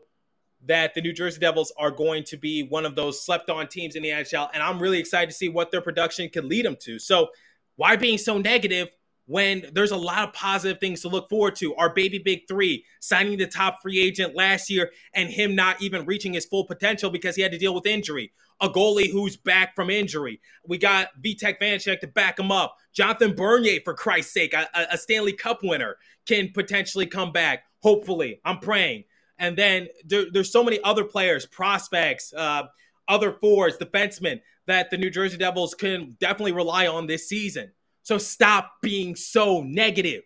that 0.66 0.94
the 0.94 1.02
New 1.02 1.14
Jersey 1.14 1.40
Devils 1.40 1.72
are 1.78 1.92
going 1.92 2.24
to 2.26 2.38
be 2.38 2.64
one 2.64 2.86
of 2.86 2.96
those 2.96 3.24
slept 3.24 3.50
on 3.50 3.68
teams 3.68 3.96
in 3.96 4.04
the 4.04 4.10
NHL. 4.10 4.50
And 4.54 4.62
I'm 4.62 4.80
really 4.80 5.00
excited 5.00 5.30
to 5.30 5.36
see 5.36 5.48
what 5.48 5.72
their 5.72 5.82
production 5.82 6.28
can 6.30 6.50
lead 6.50 6.66
them 6.66 6.76
to. 6.82 7.00
So 7.00 7.30
why 7.76 7.96
being 7.96 8.18
so 8.18 8.38
negative 8.38 8.90
when 9.30 9.64
there's 9.74 9.92
a 9.92 9.96
lot 9.96 10.28
of 10.28 10.34
positive 10.34 10.80
things 10.80 11.02
to 11.02 11.08
look 11.08 11.30
forward 11.30 11.56
to. 11.56 11.76
Our 11.76 11.94
baby 11.94 12.18
big 12.18 12.48
three 12.48 12.84
signing 13.00 13.38
the 13.38 13.46
top 13.46 13.80
free 13.80 14.00
agent 14.00 14.36
last 14.36 14.72
year 14.72 14.90
and 15.14 15.30
him 15.30 15.54
not 15.54 15.80
even 15.84 16.08
reaching 16.08 16.34
his 16.34 16.48
full 16.48 16.66
potential 16.66 17.12
because 17.12 17.36
he 17.36 17.44
had 17.44 17.52
to 17.52 17.60
deal 17.60 17.76
with 17.76 17.86
injury. 17.86 18.32
A 18.60 18.68
goalie 18.68 19.12
who's 19.12 19.38
back 19.38 19.76
from 19.76 19.92
injury. 19.92 20.42
We 20.66 20.80
got 20.80 21.10
Vitek 21.24 21.62
Vanecek 21.62 22.00
to 22.00 22.08
back 22.08 22.40
him 22.40 22.52
up. 22.52 22.76
Jonathan 22.92 23.36
Bernier, 23.36 23.82
for 23.84 23.94
Christ's 23.94 24.34
sake, 24.34 24.56
a, 24.56 24.68
a 24.74 24.98
Stanley 24.98 25.34
Cup 25.34 25.60
winner, 25.62 25.98
can 26.28 26.50
potentially 26.52 27.06
come 27.06 27.32
back. 27.32 27.66
Hopefully, 27.84 28.42
I'm 28.44 28.58
praying. 28.58 29.04
And 29.38 29.56
then 29.56 29.90
there, 30.06 30.26
there's 30.34 30.52
so 30.52 30.64
many 30.64 30.80
other 30.84 31.04
players, 31.04 31.46
prospects, 31.46 32.34
uh, 32.34 32.64
other 33.08 33.32
forwards, 33.32 33.78
defensemen 33.78 34.42
that 34.66 34.90
the 34.90 34.98
New 34.98 35.12
Jersey 35.12 35.38
Devils 35.38 35.76
can 35.76 36.18
definitely 36.20 36.52
rely 36.52 36.88
on 36.88 37.06
this 37.06 37.30
season. 37.30 37.72
So 38.10 38.18
stop 38.18 38.82
being 38.82 39.16
so 39.16 39.62
negative. 39.62 40.24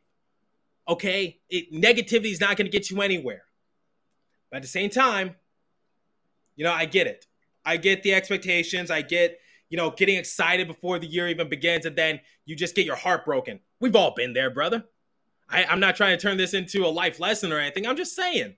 Okay? 0.88 1.42
It, 1.50 1.74
negativity 1.74 2.32
is 2.32 2.40
not 2.40 2.56
going 2.56 2.66
to 2.66 2.72
get 2.72 2.90
you 2.90 3.02
anywhere. 3.02 3.44
But 4.50 4.58
at 4.58 4.62
the 4.62 4.70
same 4.70 4.90
time, 4.90 5.36
you 6.56 6.64
know, 6.64 6.72
I 6.72 6.86
get 6.86 7.08
it. 7.08 7.26
I 7.66 7.76
get 7.76 8.02
the 8.02 8.14
expectations. 8.14 8.90
I 8.90 9.02
get, 9.02 9.38
you 9.68 9.76
know, 9.76 9.92
getting 9.92 10.16
excited 10.16 10.66
before 10.66 10.98
the 10.98 11.08
year 11.08 11.28
even 11.28 11.50
begins, 11.50 11.86
and 11.86 11.94
then 11.94 12.22
you 12.46 12.56
just 12.56 12.74
get 12.74 12.86
your 12.86 12.96
heart 12.96 13.26
broken. 13.26 13.60
We've 13.82 13.98
all 13.98 14.14
been 14.16 14.32
there, 14.32 14.50
brother. 14.50 14.86
I, 15.50 15.66
I'm 15.66 15.82
not 15.82 15.98
trying 15.98 16.18
to 16.18 16.22
turn 16.22 16.38
this 16.38 16.54
into 16.54 16.86
a 16.86 16.88
life 16.88 17.20
lesson 17.20 17.52
or 17.52 17.60
anything. 17.60 17.86
I'm 17.86 17.98
just 17.98 18.16
saying, 18.16 18.56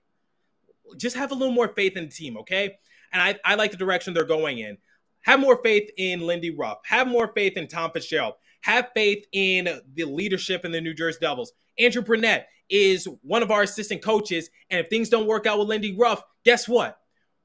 just 0.98 1.16
have 1.16 1.32
a 1.32 1.34
little 1.34 1.52
more 1.52 1.66
faith 1.74 1.96
in 1.96 2.04
the 2.04 2.12
team, 2.12 2.36
okay? 2.36 2.78
And 3.12 3.20
I, 3.20 3.40
I 3.44 3.56
like 3.56 3.72
the 3.72 3.76
direction 3.76 4.14
they're 4.14 4.22
going 4.22 4.60
in. 4.60 4.78
Have 5.22 5.40
more 5.40 5.60
faith 5.64 5.90
in 5.96 6.20
Lindy 6.20 6.50
Ruff. 6.50 6.78
Have 6.84 7.08
more 7.08 7.32
faith 7.34 7.56
in 7.56 7.66
Tom 7.66 7.90
Fitzgerald. 7.90 8.34
Have 8.66 8.90
faith 8.96 9.24
in 9.30 9.68
the 9.94 10.04
leadership 10.06 10.64
in 10.64 10.72
the 10.72 10.80
New 10.80 10.92
Jersey 10.92 11.18
Devils. 11.20 11.52
Andrew 11.78 12.02
Brunette 12.02 12.48
is 12.68 13.06
one 13.22 13.44
of 13.44 13.52
our 13.52 13.62
assistant 13.62 14.02
coaches. 14.02 14.50
And 14.70 14.80
if 14.80 14.88
things 14.88 15.08
don't 15.08 15.28
work 15.28 15.46
out 15.46 15.60
with 15.60 15.68
Lindy 15.68 15.96
Ruff, 15.96 16.20
guess 16.44 16.66
what? 16.66 16.98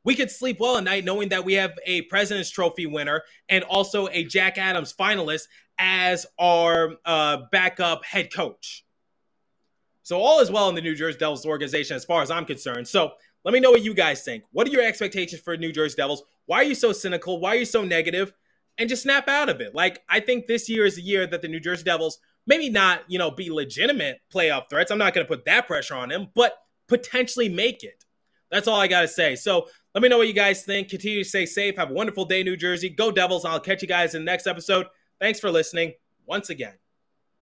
We 0.03 0.15
could 0.15 0.31
sleep 0.31 0.60
well 0.60 0.77
at 0.77 0.84
night 0.84 1.05
knowing 1.05 1.29
that 1.29 1.45
we 1.45 1.53
have 1.53 1.73
a 1.86 2.01
President's 2.03 2.49
Trophy 2.49 2.88
winner 2.88 3.21
and 3.49 3.63
also 3.65 4.07
a 4.07 4.23
Jack 4.23 4.57
Adams 4.57 4.95
finalist 4.99 5.43
as 5.77 6.25
our 6.39 6.95
uh, 7.05 7.43
backup 7.51 8.03
head 8.03 8.34
coach. 8.34 8.84
So 10.01 10.17
all 10.17 10.39
is 10.39 10.49
well 10.49 10.69
in 10.69 10.75
the 10.75 10.81
New 10.81 10.95
Jersey 10.95 11.19
Devils 11.19 11.45
organization 11.45 11.95
as 11.95 12.03
far 12.03 12.23
as 12.23 12.31
I'm 12.31 12.45
concerned. 12.45 12.88
So 12.88 13.12
let 13.45 13.53
me 13.53 13.60
know 13.60 13.69
what 13.69 13.84
you 13.84 13.93
guys 13.93 14.23
think. 14.23 14.43
What 14.53 14.67
are 14.67 14.71
your 14.71 14.81
expectations 14.81 15.43
for 15.43 15.55
New 15.55 15.71
Jersey 15.71 15.97
Devils? 15.97 16.23
Why 16.47 16.57
are 16.57 16.63
you 16.63 16.73
so 16.73 16.91
cynical? 16.91 17.39
Why 17.39 17.49
are 17.49 17.60
you 17.60 17.65
so 17.65 17.84
negative? 17.84 18.34
And 18.81 18.89
just 18.89 19.03
snap 19.03 19.29
out 19.29 19.47
of 19.47 19.61
it. 19.61 19.75
Like 19.75 20.01
I 20.09 20.19
think 20.19 20.47
this 20.47 20.67
year 20.67 20.85
is 20.85 20.95
the 20.95 21.03
year 21.03 21.27
that 21.27 21.43
the 21.43 21.47
New 21.47 21.59
Jersey 21.59 21.83
Devils 21.83 22.17
maybe 22.47 22.67
not, 22.67 23.03
you 23.07 23.19
know, 23.19 23.29
be 23.29 23.51
legitimate 23.51 24.17
playoff 24.33 24.69
threats. 24.71 24.89
I'm 24.89 24.97
not 24.97 25.13
going 25.13 25.23
to 25.25 25.29
put 25.29 25.45
that 25.45 25.67
pressure 25.67 25.93
on 25.93 26.09
them, 26.09 26.29
but 26.33 26.55
potentially 26.87 27.47
make 27.47 27.83
it. 27.83 28.03
That's 28.49 28.67
all 28.67 28.79
I 28.79 28.87
got 28.87 29.01
to 29.01 29.07
say. 29.07 29.35
So 29.35 29.67
let 29.93 30.01
me 30.01 30.09
know 30.09 30.17
what 30.17 30.27
you 30.27 30.33
guys 30.33 30.63
think. 30.63 30.89
Continue 30.89 31.23
to 31.23 31.29
stay 31.29 31.45
safe. 31.45 31.77
Have 31.77 31.91
a 31.91 31.93
wonderful 31.93 32.25
day, 32.25 32.41
New 32.41 32.57
Jersey. 32.57 32.89
Go 32.89 33.11
Devils. 33.11 33.45
I'll 33.45 33.59
catch 33.59 33.83
you 33.83 33.87
guys 33.87 34.15
in 34.15 34.25
the 34.25 34.31
next 34.31 34.47
episode. 34.47 34.87
Thanks 35.19 35.39
for 35.39 35.51
listening 35.51 35.93
once 36.25 36.49
again. 36.49 36.80